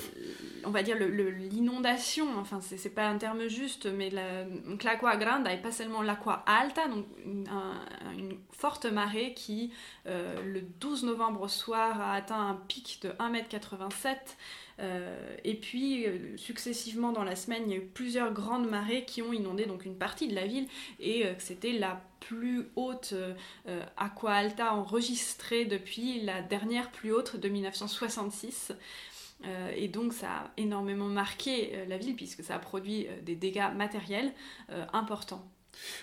on 0.65 0.69
va 0.69 0.83
dire 0.83 0.97
l'inondation, 0.97 2.27
enfin, 2.37 2.59
c'est 2.61 2.93
pas 2.93 3.07
un 3.07 3.17
terme 3.17 3.47
juste, 3.47 3.85
mais 3.85 4.09
l'Aqua 4.09 5.17
Grande 5.17 5.47
et 5.47 5.57
pas 5.57 5.71
seulement 5.71 6.01
l'Aqua 6.01 6.43
Alta, 6.45 6.87
donc 6.87 7.05
une, 7.25 7.47
une, 8.17 8.37
forte 8.51 8.85
marée 8.85 9.33
qui, 9.33 9.71
le 10.05 10.59
12 10.59 11.05
novembre 11.05 11.43
au 11.43 11.47
soir, 11.47 12.01
a 12.01 12.15
atteint 12.15 12.49
un 12.49 12.55
pic 12.67 12.99
de 13.03 13.09
1m87 13.09 14.05
euh, 14.05 14.13
et 15.43 15.55
puis, 15.55 16.05
euh, 16.05 16.37
successivement 16.37 17.11
dans 17.11 17.23
la 17.23 17.35
semaine, 17.35 17.63
il 17.67 17.71
y 17.71 17.73
a 17.75 17.77
eu 17.77 17.85
plusieurs 17.85 18.33
grandes 18.33 18.69
marées 18.69 19.05
qui 19.05 19.21
ont 19.21 19.33
inondé 19.33 19.65
donc 19.65 19.85
une 19.85 19.97
partie 19.97 20.27
de 20.27 20.35
la 20.35 20.45
ville 20.45 20.67
et 20.99 21.25
euh, 21.25 21.33
c'était 21.37 21.73
la 21.73 22.01
plus 22.19 22.67
haute 22.75 23.13
aqua 23.95 24.33
alta 24.33 24.73
enregistrée 24.75 25.63
depuis 25.63 26.21
la 26.21 26.41
dernière 26.41 26.91
plus 26.91 27.13
haute 27.13 27.37
de 27.37 27.47
1966. 27.47 28.73
et 29.75 29.87
donc 29.87 30.11
ça 30.11 30.27
a 30.27 30.51
énormément 30.57 31.07
marqué 31.07 31.85
la 31.87 31.97
ville 31.97 32.17
puisque 32.17 32.43
ça 32.43 32.55
a 32.55 32.59
produit 32.59 33.07
des 33.23 33.35
dégâts 33.35 33.73
matériels 33.73 34.33
importants. 34.91 35.49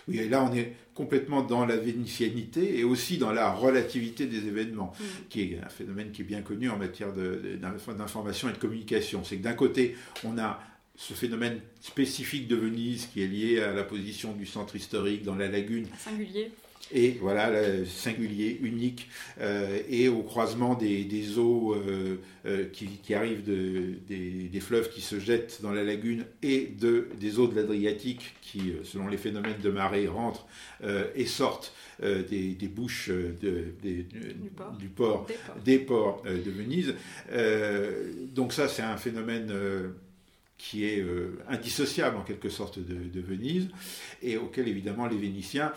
Oui, 0.08 0.18
et 0.18 0.28
là 0.28 0.42
on 0.42 0.54
est 0.54 0.72
complètement 0.94 1.42
dans 1.42 1.66
la 1.66 1.76
vénitianité 1.76 2.78
et 2.78 2.84
aussi 2.84 3.18
dans 3.18 3.32
la 3.32 3.52
relativité 3.52 4.26
des 4.26 4.46
événements, 4.48 4.92
mm. 4.98 5.04
qui 5.28 5.42
est 5.42 5.60
un 5.64 5.68
phénomène 5.68 6.10
qui 6.10 6.22
est 6.22 6.24
bien 6.24 6.42
connu 6.42 6.70
en 6.70 6.78
matière 6.78 7.12
d'information 7.12 8.48
et 8.48 8.52
de 8.52 8.58
communication. 8.58 9.22
C'est 9.24 9.36
que 9.36 9.42
d'un 9.42 9.54
côté, 9.54 9.96
on 10.24 10.38
a 10.38 10.60
ce 10.96 11.12
phénomène 11.12 11.60
spécifique 11.80 12.48
de 12.48 12.56
Venise 12.56 13.06
qui 13.12 13.22
est 13.22 13.26
lié 13.26 13.60
à 13.60 13.72
la 13.72 13.84
position 13.84 14.32
du 14.32 14.46
centre 14.46 14.76
historique 14.76 15.22
dans 15.22 15.34
la 15.34 15.48
lagune. 15.48 15.86
Singulier 15.98 16.50
et 16.92 17.18
voilà, 17.20 17.50
singulier, 17.84 18.58
unique, 18.62 19.08
euh, 19.40 19.80
et 19.88 20.08
au 20.08 20.22
croisement 20.22 20.74
des, 20.74 21.38
eaux 21.38 21.74
euh, 21.74 22.20
euh, 22.46 22.66
qui, 22.72 23.14
arrivent 23.14 23.42
des, 23.44 24.60
fleuves 24.60 24.90
qui 24.90 25.00
se 25.00 25.18
jettent 25.18 25.60
dans 25.62 25.72
la 25.72 25.84
lagune 25.84 26.24
et 26.42 26.66
de, 26.66 27.08
des 27.18 27.38
eaux 27.38 27.48
de 27.48 27.56
l'Adriatique 27.56 28.34
qui, 28.40 28.72
selon 28.84 29.08
les 29.08 29.16
phénomènes 29.16 29.60
de 29.62 29.70
marée, 29.70 30.06
rentrent 30.06 30.46
et 31.14 31.26
sortent 31.26 31.72
des, 32.00 32.70
bouches 32.74 33.10
du 33.10 34.88
port, 34.94 35.26
des 35.64 35.78
ports, 35.78 36.22
de 36.24 36.50
Venise. 36.50 36.94
donc 38.34 38.52
ça, 38.52 38.68
c'est 38.68 38.82
un 38.82 38.96
phénomène 38.96 39.52
qui 40.58 40.84
est 40.84 41.04
indissociable 41.48 42.16
en 42.16 42.22
quelque 42.22 42.48
sorte 42.48 42.78
de, 42.78 43.20
Venise 43.20 43.68
et 44.22 44.36
auquel 44.36 44.68
évidemment 44.68 45.06
les 45.06 45.18
Vénitiens 45.18 45.72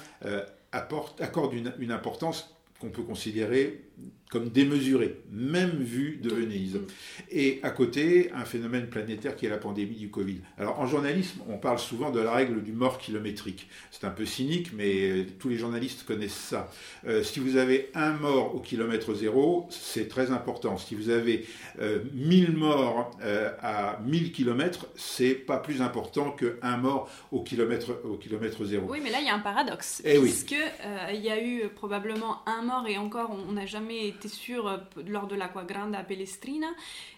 accorde 0.71 1.53
une 1.53 1.91
importance 1.91 2.55
qu'on 2.79 2.89
peut 2.89 3.03
considérer 3.03 3.88
comme 4.29 4.49
démesuré, 4.49 5.21
même 5.31 5.71
vu 5.71 6.19
de 6.21 6.29
Venise. 6.29 6.75
Mm. 6.75 6.87
Et 7.31 7.59
à 7.63 7.71
côté, 7.71 8.31
un 8.35 8.45
phénomène 8.45 8.87
planétaire 8.87 9.35
qui 9.35 9.47
est 9.47 9.49
la 9.49 9.57
pandémie 9.57 9.95
du 9.95 10.09
Covid. 10.09 10.41
Alors 10.57 10.79
en 10.79 10.85
journalisme, 10.85 11.41
on 11.49 11.57
parle 11.57 11.79
souvent 11.79 12.11
de 12.11 12.19
la 12.19 12.31
règle 12.31 12.61
du 12.61 12.71
mort 12.71 12.99
kilométrique. 12.99 13.67
C'est 13.91 14.05
un 14.05 14.11
peu 14.11 14.25
cynique, 14.25 14.71
mais 14.73 15.25
tous 15.39 15.49
les 15.49 15.57
journalistes 15.57 16.05
connaissent 16.05 16.33
ça. 16.33 16.69
Euh, 17.07 17.23
si 17.23 17.39
vous 17.39 17.57
avez 17.57 17.89
un 17.95 18.11
mort 18.11 18.55
au 18.55 18.59
kilomètre 18.59 19.15
zéro, 19.15 19.67
c'est 19.71 20.07
très 20.07 20.29
important. 20.31 20.77
Si 20.77 20.93
vous 20.93 21.09
avez 21.09 21.45
euh, 21.79 22.03
1000 22.13 22.51
morts 22.51 23.11
euh, 23.23 23.51
à 23.61 23.99
1000 24.05 24.31
kilomètres, 24.31 24.87
c'est 24.95 25.33
pas 25.33 25.57
plus 25.57 25.81
important 25.81 26.31
qu'un 26.31 26.77
mort 26.77 27.09
au 27.31 27.41
kilomètre, 27.41 27.99
au 28.03 28.17
kilomètre 28.17 28.63
zéro. 28.63 28.85
Oui, 28.87 28.99
mais 29.03 29.09
là, 29.09 29.19
il 29.21 29.25
y 29.25 29.29
a 29.29 29.35
un 29.35 29.39
paradoxe. 29.39 30.01
Et 30.05 30.17
eh 30.17 30.19
puisque 30.19 30.53
euh, 30.53 31.11
il 31.13 31.21
y 31.21 31.29
a 31.29 31.43
eu 31.43 31.67
probablement 31.69 32.43
un 32.45 32.61
mort 32.61 32.85
et 32.87 32.97
encore, 32.97 33.31
on 33.31 33.53
n'a 33.53 33.65
jamais 33.65 33.88
jamais 33.89 34.07
été 34.07 34.27
sûr 34.27 34.79
lors 35.07 35.27
de 35.27 35.35
l'Aqua 35.35 35.63
Grande 35.63 35.95
à 35.95 36.03
Pellestrina 36.03 36.67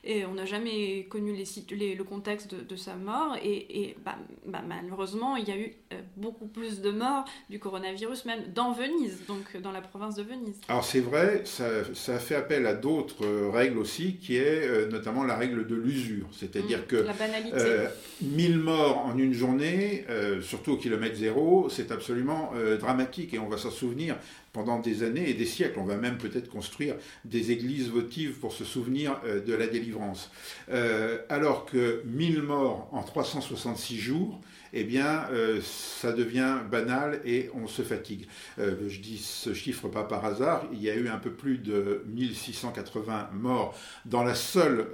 et 0.04 0.26
on 0.26 0.34
n'a 0.34 0.46
jamais 0.46 1.06
connu 1.10 1.34
les, 1.34 1.96
le 1.96 2.04
contexte 2.04 2.56
de, 2.56 2.76
sa 2.76 2.96
mort 2.96 3.36
et, 3.44 3.96
bah, 4.06 4.16
bah, 4.46 4.62
malheureusement 4.66 5.36
il 5.36 5.48
y 5.48 5.52
a 5.52 5.58
eu 5.58 5.74
beaucoup 6.16 6.48
plus 6.48 6.82
de 6.82 6.92
morts 6.92 7.26
du 7.50 7.60
coronavirus 7.60 8.26
même 8.26 8.44
dans 8.54 8.72
Venise, 8.72 9.26
donc 9.28 9.58
dans 9.58 9.72
la 9.72 9.82
province 9.82 10.16
de 10.16 10.24
Venise. 10.24 10.60
Alors 10.68 10.84
c'est 10.84 11.02
vrai, 11.02 11.42
ça, 11.46 11.66
ça, 11.94 12.20
fait 12.20 12.36
appel 12.36 12.66
à 12.66 12.74
d'autres 12.74 13.26
règles 13.52 13.78
aussi 13.78 14.16
qui 14.16 14.38
est 14.38 14.90
notamment 14.90 15.24
la 15.24 15.36
règle 15.36 15.68
de 15.68 15.76
l'usure, 15.76 16.28
c'est-à-dire 16.32 16.80
mm, 16.80 16.86
que 16.88 16.96
la 16.96 17.14
banalité. 17.14 17.58
1000 18.22 18.60
morts 18.60 19.06
en 19.06 19.18
une 19.18 19.34
journée, 19.34 20.06
surtout 20.42 20.74
au 20.74 20.78
kilomètre 20.78 21.16
zéro, 21.16 21.70
c'est 21.70 21.92
absolument 21.92 22.52
dramatique 22.80 23.34
et 23.34 23.40
on 23.40 23.50
va 23.50 23.58
s'en 23.58 23.72
souvenir 23.72 24.16
pendant 24.54 24.80
des 24.80 25.04
années 25.04 25.30
et 25.30 25.34
des 25.34 25.46
siècles. 25.46 25.80
On 25.80 25.86
va 25.86 25.96
même 25.96 26.18
peut-être 26.18 26.50
construire 26.50 26.96
des 27.26 27.52
églises 27.52 27.90
votives 27.90 28.40
pour 28.40 28.54
se 28.54 28.66
souvenir 28.66 29.20
euh, 29.26 29.42
de 29.42 29.54
la 29.54 29.68
délivrance. 29.68 30.32
Euh, 30.70 31.20
alors 31.30 31.66
que 31.66 32.02
1000 32.06 32.42
morts 32.42 32.90
en 32.92 33.04
366 33.04 33.98
jours, 33.98 34.42
eh 34.74 34.84
bien, 34.86 35.26
euh, 35.32 35.60
ça 35.62 36.14
devient 36.14 36.60
banal 36.70 37.22
et 37.26 37.50
on 37.54 37.68
se 37.68 37.82
fatigue. 37.82 38.28
je 38.58 39.00
dis 39.00 39.18
ce 39.18 39.54
chiffre 39.54 39.90
pas 39.90 40.04
par 40.04 40.24
hasard, 40.24 40.66
il 40.72 40.82
y 40.82 40.90
a 40.90 40.96
eu 40.96 41.10
un 41.10 41.18
peu 41.18 41.32
plus 41.32 41.58
de 41.58 42.06
1680 42.08 43.32
morts 43.34 43.78
dans 44.06 44.24
la 44.24 44.36
seule 44.36 44.88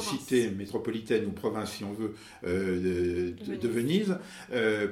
cité 0.00 0.50
métropolitaine 0.50 1.26
ou 1.26 1.30
province, 1.30 1.72
si 1.72 1.84
on 1.84 1.92
veut, 1.92 2.14
de, 2.42 3.68
Venise, 3.68 4.16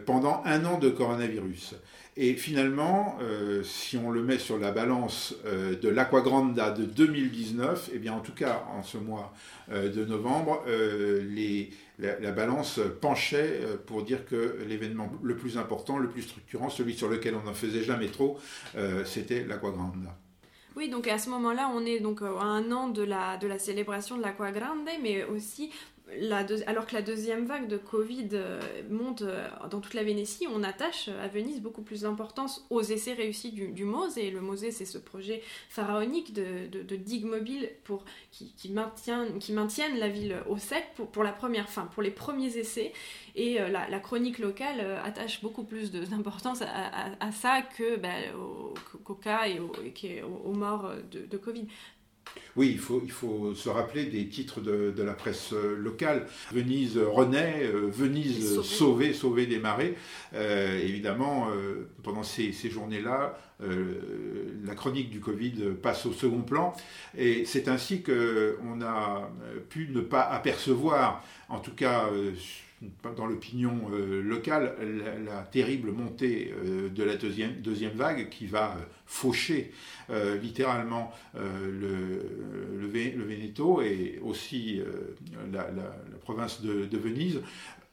pendant 0.05 0.43
un 0.45 0.65
an 0.65 0.79
de 0.79 0.91
coronavirus. 0.91 1.77
Et 2.23 2.35
finalement, 2.35 3.17
euh, 3.23 3.63
si 3.63 3.97
on 3.97 4.11
le 4.11 4.23
met 4.23 4.37
sur 4.37 4.59
la 4.59 4.73
balance 4.73 5.35
euh, 5.47 5.75
de 5.75 5.89
l'Aquagranda 5.89 6.71
de 6.71 6.85
2019, 6.85 7.93
eh 7.95 7.99
bien 7.99 8.13
en 8.13 8.21
tout 8.21 8.35
cas 8.35 8.67
en 8.77 8.83
ce 8.83 8.99
mois 8.99 9.33
euh, 9.73 9.91
de 9.91 10.05
novembre, 10.05 10.63
les, 10.67 11.71
la, 11.99 12.31
balance 12.33 12.79
penchait 13.01 13.61
pour 13.87 14.03
dire 14.03 14.27
que 14.27 14.59
l'événement 14.69 15.11
le 15.23 15.35
plus 15.35 15.57
important, 15.57 15.97
le 15.97 16.09
plus 16.09 16.21
structurant, 16.21 16.69
celui 16.69 16.93
sur 16.93 17.09
lequel 17.09 17.37
on 17.37 17.47
n'en 17.47 17.55
faisait 17.55 17.83
jamais 17.83 18.09
trop, 18.09 18.39
c'était 19.07 19.45
l'Aquagranda. 19.45 20.15
Oui, 20.77 20.91
donc 20.91 21.09
à 21.09 21.19
ce 21.19 21.31
moment-là, 21.31 21.71
on 21.75 21.87
est 21.87 22.01
donc 22.01 22.21
à 22.23 22.43
un 22.43 22.71
an 22.71 22.89
de 22.89 23.03
la, 23.03 23.39
de 23.39 23.49
la 23.49 23.59
célébration 23.59 24.19
de 24.19 24.23
l'Aquagrande, 24.23 24.89
mais 25.03 25.25
aussi 25.25 25.71
alors 26.67 26.87
que 26.87 26.95
la 26.95 27.03
deuxième 27.03 27.47
vague 27.47 27.69
de 27.69 27.77
Covid 27.77 28.29
euh, 28.33 28.61
monte 28.89 29.23
euh, 29.23 29.47
dans 29.71 29.81
toute 29.81 29.95
la 29.95 30.03
Vénétie, 30.03 30.47
on 30.53 30.63
attache 30.63 31.09
à 31.09 31.29
Venise 31.29 31.61
beaucoup 31.61 31.83
plus 31.83 32.03
d'importance 32.03 32.67
aux 32.71 32.83
essais 32.83 33.13
réussis 33.13 33.53
du, 33.53 33.69
du 33.69 33.85
MOSE. 33.85 34.19
Et 34.19 34.31
le 34.31 34.41
MOSE, 34.41 34.71
c'est 34.71 34.85
ce 34.85 34.99
projet 34.99 35.43
pharaonique 35.69 36.33
de, 36.33 36.67
de, 36.67 36.97
digue 36.97 37.25
mobile 37.25 37.71
qui, 38.33 38.71
maintiennent 38.71 39.99
la 39.99 40.09
ville 40.09 40.37
au 40.49 40.59
sec 40.59 40.85
pour, 41.13 41.25
la 41.25 41.33
première 41.33 41.69
fin, 41.69 41.87
pour 41.87 42.03
les 42.03 42.11
premiers 42.11 42.57
essais. 42.57 42.93
Et 43.37 43.61
euh, 43.61 43.69
la, 43.69 44.01
chronique 44.01 44.39
locale 44.39 44.81
attache 45.05 45.43
beaucoup 45.43 45.65
plus 45.65 45.93
d'importance 45.93 46.63
à, 46.63 47.33
ça 47.33 47.63
que 47.63 47.97
bah, 47.97 48.09
au, 49.07 49.15
cas 49.15 49.47
et, 49.47 49.61
aux, 50.23 50.53
morts 50.53 50.93
de 51.11 51.37
Covid. 51.37 51.67
Oui, 52.57 52.71
il 52.73 52.79
faut, 52.79 53.01
il 53.05 53.11
faut 53.11 53.55
se 53.55 53.69
rappeler 53.69 54.07
des 54.07 54.27
titres 54.29 54.61
de, 54.61 55.03
la 55.03 55.13
presse 55.13 55.53
euh, 55.53 55.77
locale. 55.77 56.27
Venise 56.53 56.99
renaît, 56.99 57.63
euh, 57.63 57.89
Venise 57.91 58.61
sauvée, 58.63 59.13
sauvée 59.13 59.47
des 59.47 59.59
marées. 59.59 59.97
Euh, 60.35 60.79
évidemment, 60.79 61.49
pendant 62.03 62.23
ces, 62.23 62.53
journées-là, 62.53 63.39
la 63.61 64.75
chronique 64.75 65.11
du 65.11 65.21
Covid 65.21 65.75
passe 65.83 66.07
au 66.07 66.13
second 66.13 66.43
plan. 66.43 66.73
Et 67.17 67.45
c'est 67.45 67.69
ainsi 67.69 68.03
qu'on 68.03 68.83
a 68.83 69.31
pu 69.69 69.89
ne 69.91 70.01
pas 70.01 70.23
apercevoir, 70.23 71.25
en 71.49 71.61
tout 71.61 71.75
cas 71.75 72.09
dans 73.17 73.27
l'opinion 73.27 73.91
euh, 73.93 74.23
locale 74.23 74.75
la, 75.25 75.43
terrible 75.43 75.93
montée 75.93 76.55
euh, 76.65 76.89
de 76.89 77.03
la 77.03 77.17
deuxième, 77.17 77.93
vague 77.95 78.29
qui 78.31 78.47
va 78.47 78.71
euh, 78.71 78.85
faucher 79.07 79.73
littéralement 80.43 81.13
le, 81.35 82.77
le, 82.77 83.25
Veneto 83.25 83.81
et 83.81 84.19
aussi 84.25 84.81
la, 85.53 85.69
province 86.23 86.63
de, 86.63 86.85
de, 86.85 86.99
Venise 86.99 87.41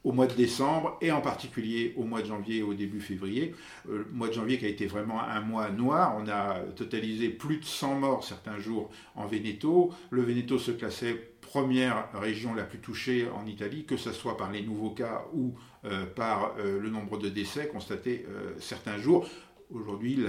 au 0.04 0.13
mois 0.13 0.26
de 0.26 0.34
décembre 0.34 0.97
et 1.02 1.12
en 1.12 1.21
particulier 1.21 1.93
au 1.95 2.04
mois 2.04 2.21
de 2.21 2.28
janvier 2.28 2.58
et 2.58 2.63
au 2.63 2.73
début 2.73 3.02
février. 3.02 3.54
Le 3.88 4.08
mois 4.12 4.30
de 4.30 4.34
janvier 4.34 4.58
qui 4.58 4.65
a 4.65 4.69
été 4.69 4.88
vraiment 4.88 5.21
un 5.21 5.41
mois 5.41 5.69
noir, 5.69 6.17
on 6.19 6.28
a 6.28 6.60
totalisé 6.76 7.30
plus 7.30 7.58
de 7.58 7.65
100 7.65 8.00
morts 8.00 8.23
certains 8.23 8.58
jours 8.58 8.89
en 9.15 9.28
Veneto. 9.28 9.91
Le 10.10 10.23
Veneto 10.23 10.58
se 10.58 10.71
classait 10.71 11.13
première 11.48 12.10
région 12.14 12.54
la 12.54 12.64
plus 12.64 12.80
touchée 12.80 13.28
en 13.30 13.46
Italie, 13.46 13.86
que 13.86 13.96
ce 13.96 14.12
soit 14.12 14.38
par 14.38 14.52
les 14.52 14.62
nouveaux 14.62 14.90
cas 14.90 15.26
ou 15.34 15.54
euh, 15.86 16.06
par 16.06 16.56
euh, 16.60 16.80
le 16.80 16.90
nombre 16.90 17.18
de 17.18 17.30
décès 17.30 17.68
constatés 17.68 18.26
euh, 18.30 18.54
certains 18.60 18.98
jours. 18.98 19.28
Aujourd'hui, 19.72 20.26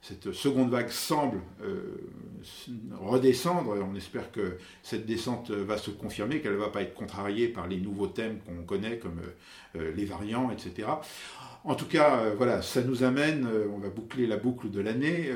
cette 0.00 0.32
seconde 0.32 0.70
vague 0.70 0.88
semble 0.88 1.42
redescendre. 2.98 3.76
On 3.86 3.94
espère 3.94 4.32
que 4.32 4.56
cette 4.82 5.04
descente 5.04 5.50
va 5.50 5.76
se 5.76 5.90
confirmer, 5.90 6.40
qu'elle 6.40 6.54
ne 6.54 6.56
va 6.56 6.70
pas 6.70 6.80
être 6.80 6.94
contrariée 6.94 7.48
par 7.48 7.66
les 7.66 7.76
nouveaux 7.76 8.06
thèmes 8.06 8.38
qu'on 8.46 8.62
connaît, 8.62 8.96
comme 8.96 9.20
les 9.74 10.06
variants, 10.06 10.50
etc. 10.50 10.88
En 11.64 11.74
tout 11.74 11.84
cas, 11.84 12.30
voilà, 12.34 12.62
ça 12.62 12.80
nous 12.80 13.02
amène, 13.02 13.46
on 13.70 13.76
va 13.76 13.90
boucler 13.90 14.26
la 14.26 14.38
boucle 14.38 14.70
de 14.70 14.80
l'année, 14.80 15.30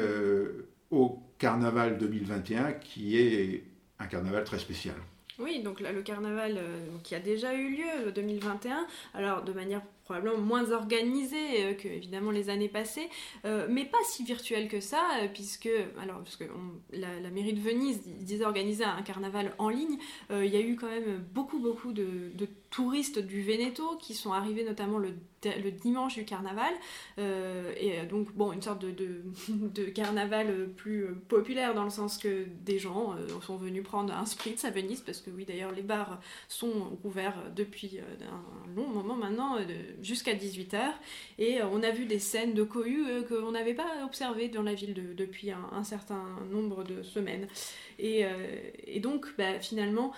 au 0.90 1.18
carnaval 1.36 1.98
2021, 1.98 2.72
qui 2.72 3.18
est 3.18 3.64
un 3.98 4.06
carnaval 4.06 4.44
très 4.44 4.58
spécial. 4.58 4.96
Oui, 5.42 5.60
donc 5.60 5.80
là, 5.80 5.90
le 5.90 6.02
carnaval 6.02 6.56
euh, 6.56 6.86
qui 7.02 7.16
a 7.16 7.18
déjà 7.18 7.52
eu 7.52 7.70
lieu, 7.70 8.12
2021, 8.12 8.86
alors 9.12 9.42
de 9.42 9.52
manière 9.52 9.82
probablement 10.04 10.38
moins 10.38 10.72
organisée 10.72 11.64
euh, 11.64 11.74
que 11.74 11.88
évidemment 11.88 12.30
les 12.30 12.50
années 12.50 12.68
passées, 12.68 13.08
euh, 13.44 13.66
mais 13.70 13.84
pas 13.84 13.98
si 14.04 14.24
virtuelle 14.24 14.68
que 14.68 14.80
ça, 14.80 15.02
puisque 15.32 15.70
alors 16.00 16.18
parce 16.18 16.36
que 16.36 16.44
la, 16.92 17.30
mairie 17.30 17.54
de 17.54 17.60
Venise 17.60 18.02
disait 18.02 18.44
organiser 18.44 18.84
un 18.84 19.02
carnaval 19.02 19.54
en 19.58 19.68
ligne, 19.68 19.98
il 20.30 20.46
y 20.46 20.56
a 20.56 20.60
eu 20.60 20.76
quand 20.76 20.88
même 20.88 21.24
beaucoup 21.32 21.58
beaucoup 21.58 21.92
de, 21.92 22.30
de 22.34 22.48
touristes 22.70 23.18
du 23.18 23.42
Veneto 23.42 23.96
qui 23.98 24.14
sont 24.14 24.32
arrivés 24.32 24.64
notamment 24.64 24.98
le 24.98 25.14
le 25.44 25.70
dimanche 25.70 26.14
du 26.14 26.24
carnaval. 26.24 26.72
Euh, 27.18 27.72
et 27.78 28.00
euh, 28.00 28.06
donc, 28.06 28.32
bon, 28.34 28.52
une 28.52 28.62
sorte 28.62 28.80
de, 28.82 28.90
de, 29.48 29.84
carnaval 29.94 30.68
plus 30.76 31.04
euh, 31.04 31.14
populaire 31.28 31.74
dans 31.74 31.84
le 31.84 31.90
sens 31.90 32.18
que 32.18 32.46
des 32.64 32.78
gens 32.78 33.14
sont 33.40 33.56
venus 33.56 33.82
prendre 33.82 34.14
un 34.14 34.24
spritz 34.24 34.64
à 34.64 34.70
Venise, 34.70 35.00
parce 35.00 35.20
que 35.20 35.30
oui, 35.30 35.44
d'ailleurs, 35.44 35.72
les 35.72 35.82
bars 35.82 36.20
sont 36.48 36.98
ouverts 37.04 37.36
depuis 37.54 37.98
un 37.98 38.74
long 38.74 38.88
moment 38.88 39.14
maintenant, 39.14 39.56
jusqu'à 40.00 40.34
18h. 40.34 40.80
Et 41.38 41.62
on 41.62 41.82
a 41.82 41.90
vu 41.90 42.06
des 42.06 42.18
scènes 42.18 42.54
de 42.54 42.62
cohue 42.62 43.04
qu'on 43.28 43.52
n'avait 43.52 43.74
pas 43.74 44.04
observées 44.04 44.48
dans 44.48 44.62
la 44.62 44.74
ville 44.74 44.94
depuis 45.16 45.50
un, 45.50 45.84
certain 45.84 46.24
nombre 46.50 46.84
de 46.84 47.02
semaines. 47.02 47.46
Et, 47.98 48.24
et 48.86 49.00
donc, 49.00 49.26
bah, 49.36 49.60
finalement, 49.60 50.12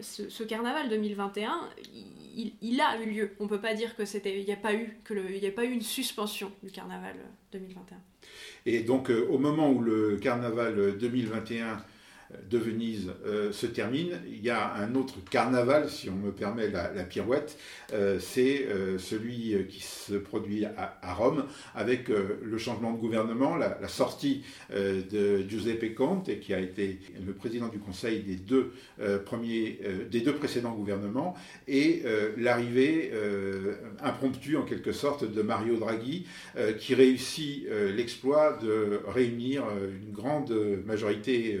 ce, 0.00 0.42
carnaval 0.42 0.88
2021, 0.88 1.68
il, 2.34 2.52
il, 2.60 2.80
a 2.80 3.00
eu 3.00 3.10
lieu. 3.10 3.30
On 3.40 3.46
peut 3.46 3.60
pas 3.60 3.74
dire 3.74 3.96
que 3.96 4.04
c'était 4.04 4.38
il 4.38 4.44
n'y 4.44 4.52
a 4.52 4.56
pas 4.56 4.74
eu 4.74 4.96
a 5.10 5.50
pas 5.50 5.64
eu 5.64 5.70
une 5.70 5.82
suspension 5.82 6.52
du 6.62 6.70
carnaval 6.70 7.16
2021. 7.52 7.96
Et 8.66 8.80
donc 8.82 9.10
euh, 9.10 9.26
au 9.28 9.38
moment 9.38 9.70
où 9.70 9.80
le 9.80 10.16
carnaval 10.16 10.96
2021 10.98 11.78
de 12.50 12.58
Venise 12.58 13.10
euh, 13.26 13.52
se 13.52 13.66
termine, 13.66 14.18
il 14.26 14.42
y 14.44 14.50
a 14.50 14.74
un 14.74 14.94
autre 14.94 15.14
carnaval, 15.30 15.88
si 15.88 16.08
on 16.10 16.16
me 16.16 16.32
permet 16.32 16.68
la, 16.68 17.04
pirouette, 17.04 17.58
euh, 17.92 18.18
c'est 18.20 18.66
euh, 18.66 18.98
celui 18.98 19.66
qui 19.68 19.80
se 19.80 20.14
produit 20.14 20.64
à, 20.64 21.14
Rome 21.14 21.44
avec 21.74 22.08
le 22.08 22.58
changement 22.58 22.92
de 22.92 22.98
gouvernement, 22.98 23.56
la, 23.56 23.88
sortie 23.88 24.44
de 24.70 25.42
Giuseppe 25.46 25.94
Conte, 25.94 26.40
qui 26.40 26.54
a 26.54 26.60
été 26.60 26.98
le 27.24 27.32
président 27.34 27.68
du 27.68 27.78
Conseil 27.78 28.20
des 28.20 28.36
deux, 28.36 28.72
premiers, 29.26 29.78
des 30.10 30.20
deux 30.20 30.32
précédents 30.32 30.72
gouvernements, 30.72 31.34
et 31.68 32.02
l'arrivée 32.38 33.12
impromptue 34.00 34.56
en 34.56 34.62
quelque 34.62 34.92
sorte 34.92 35.30
de 35.30 35.42
Mario 35.42 35.76
Draghi, 35.76 36.26
qui 36.78 36.94
réussit 36.94 37.66
l'exploit 37.94 38.56
de 38.62 39.00
réunir 39.06 39.64
une 40.02 40.12
grande 40.12 40.52
majorité 40.86 41.60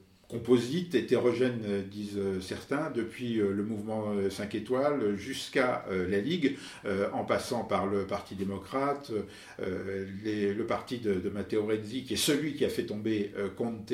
composite, 0.31 0.95
hétérogène, 0.95 1.83
disent 1.91 2.19
certains, 2.41 2.89
depuis 2.89 3.35
le 3.35 3.63
mouvement 3.63 4.13
5 4.29 4.55
étoiles 4.55 5.17
jusqu'à 5.17 5.85
la 5.89 6.19
Ligue, 6.19 6.57
en 7.11 7.25
passant 7.25 7.65
par 7.65 7.85
le 7.85 8.05
Parti 8.05 8.35
démocrate, 8.35 9.11
le 9.59 10.63
parti 10.63 10.99
de, 10.99 11.29
Matteo 11.29 11.65
Renzi, 11.65 12.03
qui 12.03 12.13
est 12.13 12.17
celui 12.17 12.55
qui 12.55 12.63
a 12.63 12.69
fait 12.69 12.85
tomber 12.85 13.31
Conte 13.57 13.91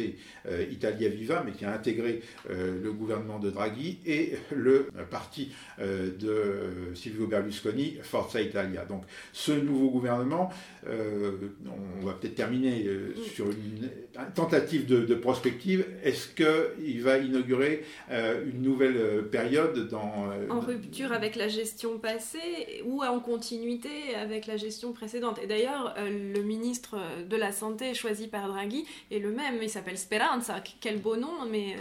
Italia 0.72 1.10
Viva, 1.10 1.44
mais 1.44 1.54
qui 1.54 1.66
a 1.66 1.74
intégré 1.74 2.22
le 2.50 2.92
gouvernement 2.92 3.40
de 3.40 3.50
Draghi, 3.50 3.98
et 4.06 4.34
le 4.56 4.90
parti 5.10 5.52
de 5.80 6.94
Silvio 6.94 7.26
Berlusconi, 7.26 7.98
Forza 8.04 8.42
Italia. 8.42 8.86
Donc 8.86 9.04
ce 9.34 9.52
nouveau 9.52 9.90
gouvernement, 9.90 10.52
on 10.86 12.06
va 12.06 12.14
peut-être 12.14 12.36
terminer 12.36 12.88
sur 13.34 13.48
une, 13.50 13.90
tentative 14.36 14.86
de, 14.86 15.16
prospective. 15.16 15.86
Est-ce 16.04 16.27
qu'il 16.28 17.02
va 17.02 17.18
inaugurer 17.18 17.84
euh, 18.12 18.46
une 18.46 18.62
nouvelle 18.62 18.98
euh, 18.98 19.22
période 19.22 19.88
dans... 19.90 20.30
Euh, 20.32 20.50
en 20.50 20.60
rupture 20.60 21.12
avec 21.12 21.36
la 21.36 21.48
gestion 21.48 22.00
passée 22.00 22.84
ou 22.86 23.04
en 23.04 23.20
continuité 23.20 24.16
avec 24.16 24.48
la 24.48 24.58
gestion 24.58 24.94
précédente. 24.94 25.40
Et 25.42 25.48
d'ailleurs, 25.48 25.96
le 25.98 26.42
ministre 26.42 26.98
de 27.28 27.36
la 27.36 27.52
Santé 27.52 27.94
choisi 27.94 28.28
par 28.28 28.48
Draghi 28.48 28.86
est 29.12 29.20
le 29.20 29.32
même. 29.32 29.60
Il 29.62 29.70
s'appelle 29.70 29.98
Speranza. 29.98 30.62
Quel 30.82 31.00
beau 31.00 31.16
nom, 31.16 31.46
mais 31.50 31.76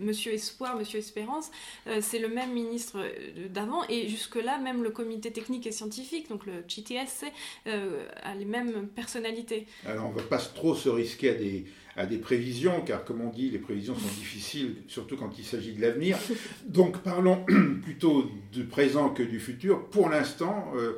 Monsieur 0.00 0.32
Espoir, 0.32 0.76
Monsieur 0.76 0.98
Espérance, 0.98 1.50
c'est 2.00 2.18
le 2.18 2.28
même 2.28 2.52
ministre 2.52 2.98
d'avant. 3.48 3.82
Et 3.88 4.08
jusque-là, 4.08 4.58
même 4.58 4.82
le 4.82 4.90
comité 4.90 5.30
technique 5.30 5.66
et 5.66 5.72
scientifique, 5.72 6.28
donc 6.28 6.46
le 6.46 6.64
GTSC, 6.66 7.26
a 7.66 8.34
les 8.34 8.44
mêmes 8.44 8.88
personnalités. 8.88 9.66
Alors, 9.86 10.06
on 10.06 10.12
ne 10.12 10.16
va 10.16 10.26
pas 10.26 10.38
trop 10.38 10.74
se 10.74 10.88
risquer 10.88 11.30
à 11.30 11.34
des, 11.34 11.64
à 12.00 12.06
des 12.06 12.16
prévisions, 12.16 12.80
car 12.80 13.04
comme 13.04 13.20
on 13.20 13.28
dit, 13.28 13.50
les 13.50 13.58
prévisions 13.58 13.94
sont 13.94 14.08
difficiles, 14.08 14.76
surtout 14.88 15.16
quand 15.18 15.38
il 15.38 15.44
s'agit 15.44 15.74
de 15.74 15.82
l'avenir. 15.82 16.16
Donc 16.66 16.98
parlons 17.02 17.44
plutôt 17.82 18.30
du 18.52 18.64
présent 18.64 19.10
que 19.10 19.22
du 19.22 19.38
futur. 19.38 19.84
Pour 19.84 20.08
l'instant, 20.08 20.72
euh, 20.76 20.94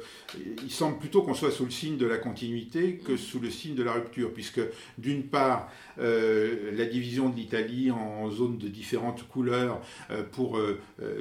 il 0.62 0.70
semble 0.70 0.98
plutôt 0.98 1.22
qu'on 1.22 1.34
soit 1.34 1.50
sous 1.50 1.64
le 1.64 1.72
signe 1.72 1.96
de 1.96 2.06
la 2.06 2.18
continuité 2.18 3.00
que 3.04 3.16
sous 3.16 3.40
le 3.40 3.50
signe 3.50 3.74
de 3.74 3.82
la 3.82 3.94
rupture, 3.94 4.32
puisque 4.32 4.60
d'une 4.96 5.24
part, 5.24 5.72
euh, 5.98 6.70
la 6.76 6.84
division 6.84 7.28
de 7.28 7.36
l'Italie 7.36 7.90
en 7.90 8.30
zones 8.30 8.58
de 8.58 8.68
différentes 8.68 9.26
couleurs 9.28 9.80
euh, 10.10 10.22
pour 10.22 10.58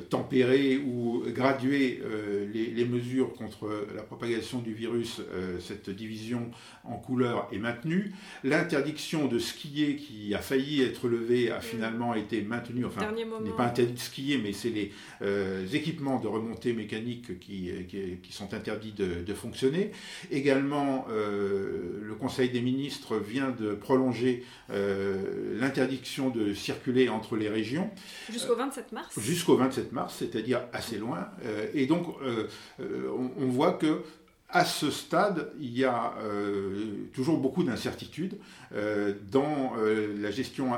tempérer 0.09 0.77
ou 0.77 1.23
graduer 1.27 2.01
les, 2.53 2.67
les, 2.67 2.85
mesures 2.85 3.33
contre 3.33 3.69
la 3.95 4.03
propagation 4.03 4.59
du 4.59 4.73
virus, 4.73 5.21
cette 5.59 5.89
division 5.89 6.51
en 6.83 6.97
couleurs 6.97 7.47
est 7.51 7.57
maintenue. 7.57 8.13
L'interdiction 8.43 9.27
de 9.27 9.39
ski 9.39 9.95
qui 9.95 10.33
a 10.33 10.39
failli 10.39 10.81
être 10.81 11.07
levé 11.07 11.51
a 11.51 11.59
mm. 11.59 11.61
finalement 11.61 12.13
été 12.13 12.41
maintenu. 12.41 12.85
Enfin, 12.85 13.11
n'est 13.11 13.51
pas 13.51 13.65
interdit 13.65 13.93
de 13.93 13.99
skier, 13.99 14.37
mais 14.37 14.53
c'est 14.53 14.69
les 14.69 14.91
euh, 15.21 15.65
équipements 15.73 16.19
de 16.19 16.27
remontée 16.27 16.73
mécanique 16.73 17.39
qui, 17.39 17.71
qui, 17.87 18.33
sont 18.33 18.53
interdits 18.53 18.93
de, 18.93 19.33
fonctionner. 19.33 19.91
Également, 20.29 21.05
euh, 21.09 21.99
le 22.01 22.15
Conseil 22.15 22.49
des 22.49 22.61
ministres 22.61 23.17
vient 23.17 23.49
de 23.51 23.73
prolonger 23.73 24.43
euh, 24.71 25.57
l'interdiction 25.59 26.29
de 26.29 26.53
circuler 26.53 27.09
entre 27.09 27.35
les 27.35 27.49
régions. 27.49 27.89
Jusqu'au 28.31 28.55
27 28.55 28.91
mars. 28.91 29.19
Jusqu'au 29.19 29.57
27 29.57 29.91
mars, 29.91 30.15
c'est-à-dire 30.19 30.61
assez 30.73 30.97
loin. 30.97 31.29
et 31.73 31.85
donc, 31.85 32.07
on 32.79 33.47
voit 33.47 33.73
que 33.73 34.01
à 34.51 34.65
ce 34.65 34.91
stade, 34.91 35.51
il 35.59 35.77
y 35.77 35.85
a 35.85 36.13
euh, 36.23 37.05
toujours 37.13 37.37
beaucoup 37.37 37.63
d'incertitudes 37.63 38.37
euh, 38.73 39.13
dans 39.31 39.73
euh, 39.77 40.13
la 40.19 40.31
gestion 40.31 40.71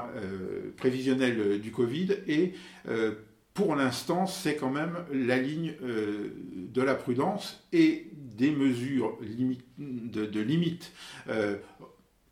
prévisionnelle 0.77 1.59
du 1.59 1.71
Covid 1.71 2.17
et 2.27 2.53
pour 3.53 3.75
l'instant, 3.75 4.25
c'est 4.25 4.55
quand 4.55 4.71
même 4.71 4.97
la 5.11 5.37
ligne 5.37 5.73
de 5.79 6.81
la 6.81 6.95
prudence 6.95 7.63
et 7.71 8.07
des 8.15 8.51
mesures 8.51 9.17
de, 9.77 10.25
de 10.25 10.39
limite 10.41 10.91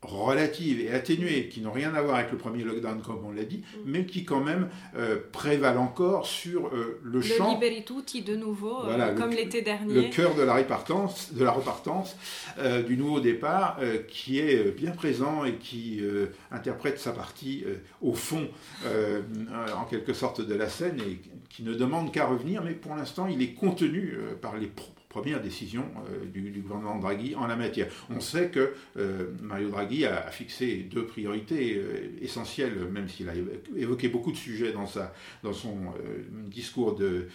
relatives 0.02 0.80
et 0.80 0.92
atténuées, 0.92 1.48
qui 1.48 1.60
n'ont 1.60 1.72
rien 1.72 1.94
à 1.94 2.02
voir 2.02 2.16
avec 2.16 2.32
le 2.32 2.38
premier 2.38 2.64
lockdown, 2.64 3.00
comme 3.02 3.24
on 3.24 3.32
l'a 3.32 3.44
dit, 3.44 3.58
mm. 3.58 3.80
mais 3.86 4.04
qui 4.04 4.24
quand 4.24 4.40
même 4.40 4.68
euh, 4.96 5.18
prévalent 5.30 5.84
encore 5.84 6.26
sur 6.26 6.66
euh, 6.68 7.00
le, 7.02 7.18
le 7.18 7.22
champ... 7.22 7.58
Le 7.60 7.84
tutti 7.84 8.22
de 8.22 8.36
nouveau, 8.36 8.84
euh, 8.84 9.14
comme 9.14 9.30
l'été 9.30 9.62
dernier. 9.62 9.94
Le 9.94 10.02
cœur 10.10 10.34
de 10.34 10.42
la 10.42 10.54
repartance, 10.54 11.32
de 11.32 11.44
la 11.44 11.50
repartance 11.50 12.16
du 12.86 12.96
nouveau 12.96 13.20
départ, 13.20 13.78
qui 14.08 14.38
est 14.38 14.76
bien 14.76 14.90
présent 14.92 15.44
et 15.44 15.54
qui 15.54 16.00
interprète 16.50 16.98
sa 16.98 17.12
partie 17.12 17.64
au 18.00 18.12
fond, 18.12 18.48
en 18.84 19.84
quelque 19.84 20.12
sorte, 20.12 20.40
de 20.40 20.54
la 20.54 20.68
scène, 20.68 20.98
et 21.00 21.20
qui 21.48 21.62
ne 21.62 21.74
demande 21.74 22.12
qu'à 22.12 22.26
revenir, 22.26 22.62
mais 22.62 22.72
pour 22.72 22.94
l'instant, 22.94 23.26
il 23.26 23.42
est 23.42 23.54
contenu 23.54 24.16
par 24.40 24.56
les 24.56 24.66
première 25.12 25.42
décision 25.42 25.84
euh, 26.08 26.24
du, 26.24 26.62
gouvernement 26.62 26.98
Draghi 26.98 27.34
en 27.34 27.46
la 27.46 27.54
matière. 27.54 27.86
On 28.08 28.18
sait 28.18 28.48
que 28.48 28.72
euh, 28.96 29.26
Mario 29.42 29.68
Draghi 29.68 30.06
a, 30.06 30.30
fixé 30.30 30.88
deux 30.90 31.04
priorités 31.04 31.76
euh, 31.76 32.16
essentielles, 32.22 32.88
même 32.90 33.08
s'il 33.10 33.28
a 33.28 33.34
évoqué 33.76 34.08
beaucoup 34.08 34.32
de 34.32 34.38
sujets 34.38 34.72
dans, 34.72 34.86
sa, 34.86 35.12
dans 35.42 35.52
son 35.52 35.76
discours 36.46 36.94
de, 36.94 37.28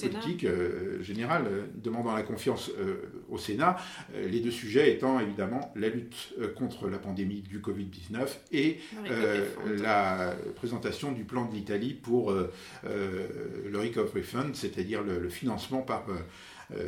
politique 0.00 0.46
générale, 1.00 1.44
demandant 1.76 2.14
la 2.14 2.22
confiance 2.22 2.70
au 3.28 3.38
Sénat. 3.38 3.76
les 4.14 4.40
deux 4.40 4.50
sujets 4.50 4.92
étant 4.92 5.20
évidemment 5.20 5.72
la 5.76 5.88
lutte 5.88 6.34
contre 6.56 6.88
la 6.88 6.98
pandémie 6.98 7.42
du 7.42 7.60
Covid-19 7.60 8.28
et 8.52 8.78
la 9.78 10.34
présentation 10.56 11.12
du 11.12 11.24
plan 11.24 11.44
de 11.46 11.54
l'Italie 11.54 11.94
pour 11.94 12.32
le 12.32 13.78
Recovery 13.78 14.22
Fund, 14.22 14.54
c'est-à-dire 14.54 15.02
le, 15.02 15.18
le, 15.18 15.28
financement 15.28 15.82
par 15.82 16.04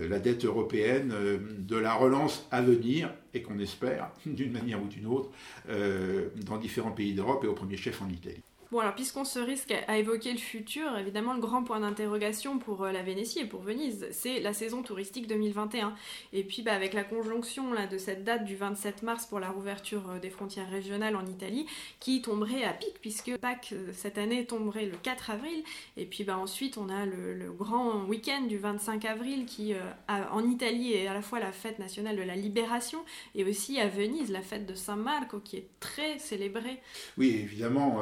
la 0.09 0.19
dette 0.19 0.45
européenne, 0.45 1.13
euh, 1.13 1.39
de 1.59 1.77
la 1.77 1.95
relance 1.95 2.47
à 2.51 2.63
venir, 2.63 3.13
et 3.35 3.43
qu'on 3.43 3.59
espère, 3.59 4.11
d'une 4.27 4.53
manière 4.53 4.83
ou 4.83 4.87
d'une 4.87 5.07
autre, 5.07 5.31
euh, 5.69 6.29
dans 6.47 6.59
différents 6.59 6.93
pays 6.93 7.15
d'Europe 7.15 7.45
et 7.45 7.49
au 7.49 7.55
premier 7.55 7.77
chef 7.77 8.03
en 8.03 8.09
Italie. 8.09 8.43
Bon, 8.73 8.79
alors, 8.79 8.95
puisqu'on 8.95 9.27
se 9.27 9.39
risque 9.39 9.75
à 9.87 9.99
évoquer 9.99 10.33
le 10.33 10.39
futur, 10.39 10.97
évidemment, 10.97 11.35
le 11.35 11.41
grand 11.41 11.63
point 11.63 11.81
d'interrogation 11.81 12.59
pour 12.59 12.85
euh, 12.85 12.91
la 12.91 13.03
Vénétie 13.03 13.41
et 13.41 13.45
pour 13.45 13.61
Venise, 13.61 14.07
c'est 14.13 14.41
la 14.41 14.55
saison 14.55 14.83
touristique 14.83 15.27
2021. 15.27 15.95
Et 16.33 16.43
puis, 16.43 16.63
bah, 16.63 16.73
avec 16.73 16.95
la 16.95 17.05
conjonction 17.05 17.75
là, 17.75 17.87
de 17.87 17.99
cette 17.99 18.25
date 18.25 18.47
du 18.47 18.57
27 18.57 19.03
mars 19.03 19.27
pour 19.27 19.41
la 19.41 19.51
rouverture 19.51 20.13
euh, 20.13 20.19
des 20.19 20.31
frontières 20.31 20.71
régionales 20.71 21.17
en 21.17 21.27
Italie, 21.27 21.67
qui 22.01 22.23
tomberait 22.23 22.65
à 22.65 22.73
pic, 22.73 22.95
puisque 23.03 23.37
Pâques 23.37 23.75
euh, 23.75 23.91
cette 23.93 24.17
année 24.17 24.47
tomberait 24.47 24.87
le 24.87 24.97
4 24.97 25.33
avril. 25.33 25.63
Et 25.99 26.07
puis, 26.07 26.25
bah, 26.25 26.39
ensuite, 26.39 26.79
on 26.79 26.89
a 26.89 27.05
le, 27.05 27.53
grand 27.53 28.05
week-end 28.05 28.47
du 28.49 28.57
25 28.57 29.05
avril 29.05 29.45
qui, 29.45 29.75
en 30.09 30.49
Italie, 30.49 30.95
est 30.95 31.07
à 31.07 31.13
la 31.13 31.21
fois 31.21 31.41
la 31.41 31.53
fête 31.53 31.79
nationale 31.79 32.17
de 32.17 32.23
la 32.23 32.37
libération 32.37 33.01
et 33.35 33.45
aussi 33.45 33.79
à 33.79 33.89
Venise, 33.89 34.31
la 34.31 34.41
fête 34.41 34.65
de 34.65 34.75
San 34.75 34.99
Marco, 34.99 35.41
qui 35.41 35.59
est 35.59 35.69
très 35.79 36.19
célébrée. 36.19 36.81
Oui, 37.19 37.37
évidemment 37.43 38.01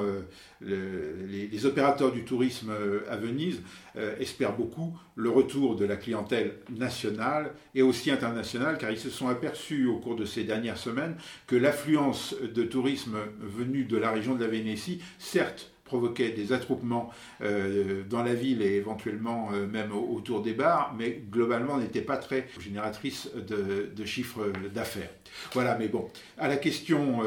les, 0.63 1.67
opérateurs 1.67 2.13
du 2.13 2.25
tourisme 2.25 2.71
euh, 2.71 3.01
à 3.11 3.17
Venise 3.17 3.61
euh, 3.97 4.17
espèrent 4.19 4.57
beaucoup 4.57 4.97
le 5.15 5.31
retour 5.31 5.77
de 5.77 5.85
la 5.85 5.97
clientèle 5.97 6.55
nationale 6.71 7.53
et 7.75 7.83
aussi 7.83 8.11
internationale, 8.11 8.79
car 8.79 8.91
ils 8.91 8.99
se 8.99 9.11
sont 9.11 9.29
aperçus 9.29 9.87
au 9.87 9.99
cours 9.99 10.17
de 10.17 10.25
ces 10.25 10.45
dernières 10.45 10.79
semaines 10.79 11.17
que 11.47 11.57
l'affluence 11.57 12.35
de 12.41 12.63
tourisme 12.63 13.17
venu 13.41 13.85
de 13.85 13.97
la 13.97 14.11
région 14.11 14.35
de 14.35 14.45
la 14.45 14.51
Vénétie, 14.51 15.01
certes, 15.19 15.71
provoquait 15.85 16.31
des 16.31 16.53
attroupements 16.53 17.11
euh, 17.43 18.05
dans 18.09 18.23
la 18.23 18.35
ville 18.35 18.63
et 18.63 18.77
éventuellement 18.77 19.51
même 19.51 19.91
autour 19.91 20.41
des 20.41 20.53
bars, 20.53 20.95
mais 20.97 21.21
globalement 21.31 21.79
n'était 21.79 22.01
pas 22.01 22.17
très 22.17 22.47
génératrice 22.61 23.29
de, 23.35 24.05
chiffres 24.05 24.53
d'affaires. 24.73 25.11
Voilà, 25.53 25.77
mais 25.77 25.89
bon, 25.89 26.09
à 26.39 26.47
la 26.47 26.59
question, 26.59 27.23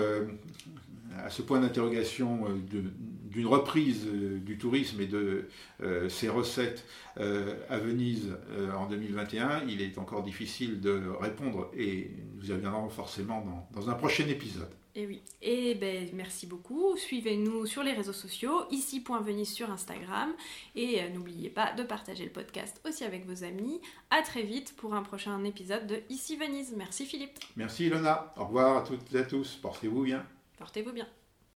à 1.25 1.29
ce 1.29 1.41
point 1.41 1.59
d'interrogation 1.59 2.45
de, 2.71 2.83
d'une 3.33 3.47
reprise 3.47 4.05
euh, 4.05 4.37
du 4.37 4.57
tourisme 4.57 5.01
et 5.01 5.07
de 5.07 5.49
euh, 5.81 6.07
ses 6.07 6.29
recettes 6.29 6.85
euh, 7.17 7.55
à 7.69 7.79
Venise 7.79 8.35
en 8.75 8.87
2021, 8.87 9.63
il 9.67 9.81
est 9.81 9.97
encore 9.97 10.23
difficile 10.23 10.79
de 10.79 11.03
répondre 11.19 11.69
et 11.75 12.11
nous 12.35 12.49
y 12.49 12.53
reviendrons 12.53 12.89
forcément 12.89 13.45
dans, 13.73 13.89
un 13.89 13.93
prochain 13.93 14.27
épisode. 14.27 14.69
Et 14.95 15.07
oui, 15.07 15.21
et 15.41 15.73
ben 15.73 16.09
merci 16.13 16.45
beaucoup. 16.45 16.95
Suivez-nous 16.97 17.65
sur 17.65 17.81
les 17.81 17.93
réseaux 17.93 18.13
sociaux, 18.13 18.65
ici.venise 18.69 19.51
sur 19.51 19.71
Instagram. 19.71 20.31
Et 20.75 21.01
n'oubliez 21.09 21.49
pas 21.49 21.73
de 21.73 21.81
partager 21.81 22.25
le 22.25 22.29
podcast 22.29 22.79
aussi 22.87 23.03
avec 23.03 23.25
vos 23.25 23.43
amis. 23.43 23.81
À 24.11 24.21
très 24.21 24.43
vite 24.43 24.75
pour 24.77 24.93
un 24.93 25.01
prochain 25.01 25.43
épisode 25.45 25.87
de 25.87 25.97
Ici 26.09 26.37
Venise. 26.37 26.75
Merci 26.77 27.05
Philippe. 27.05 27.39
Merci 27.55 27.87
Ilona. 27.87 28.33
Au 28.37 28.45
revoir 28.45 28.77
à 28.77 28.81
toutes 28.83 29.13
et 29.15 29.19
à 29.19 29.23
tous. 29.23 29.55
Portez-vous 29.61 30.03
bien. 30.03 30.23
Portez-vous 30.59 30.93
bien. 30.93 31.07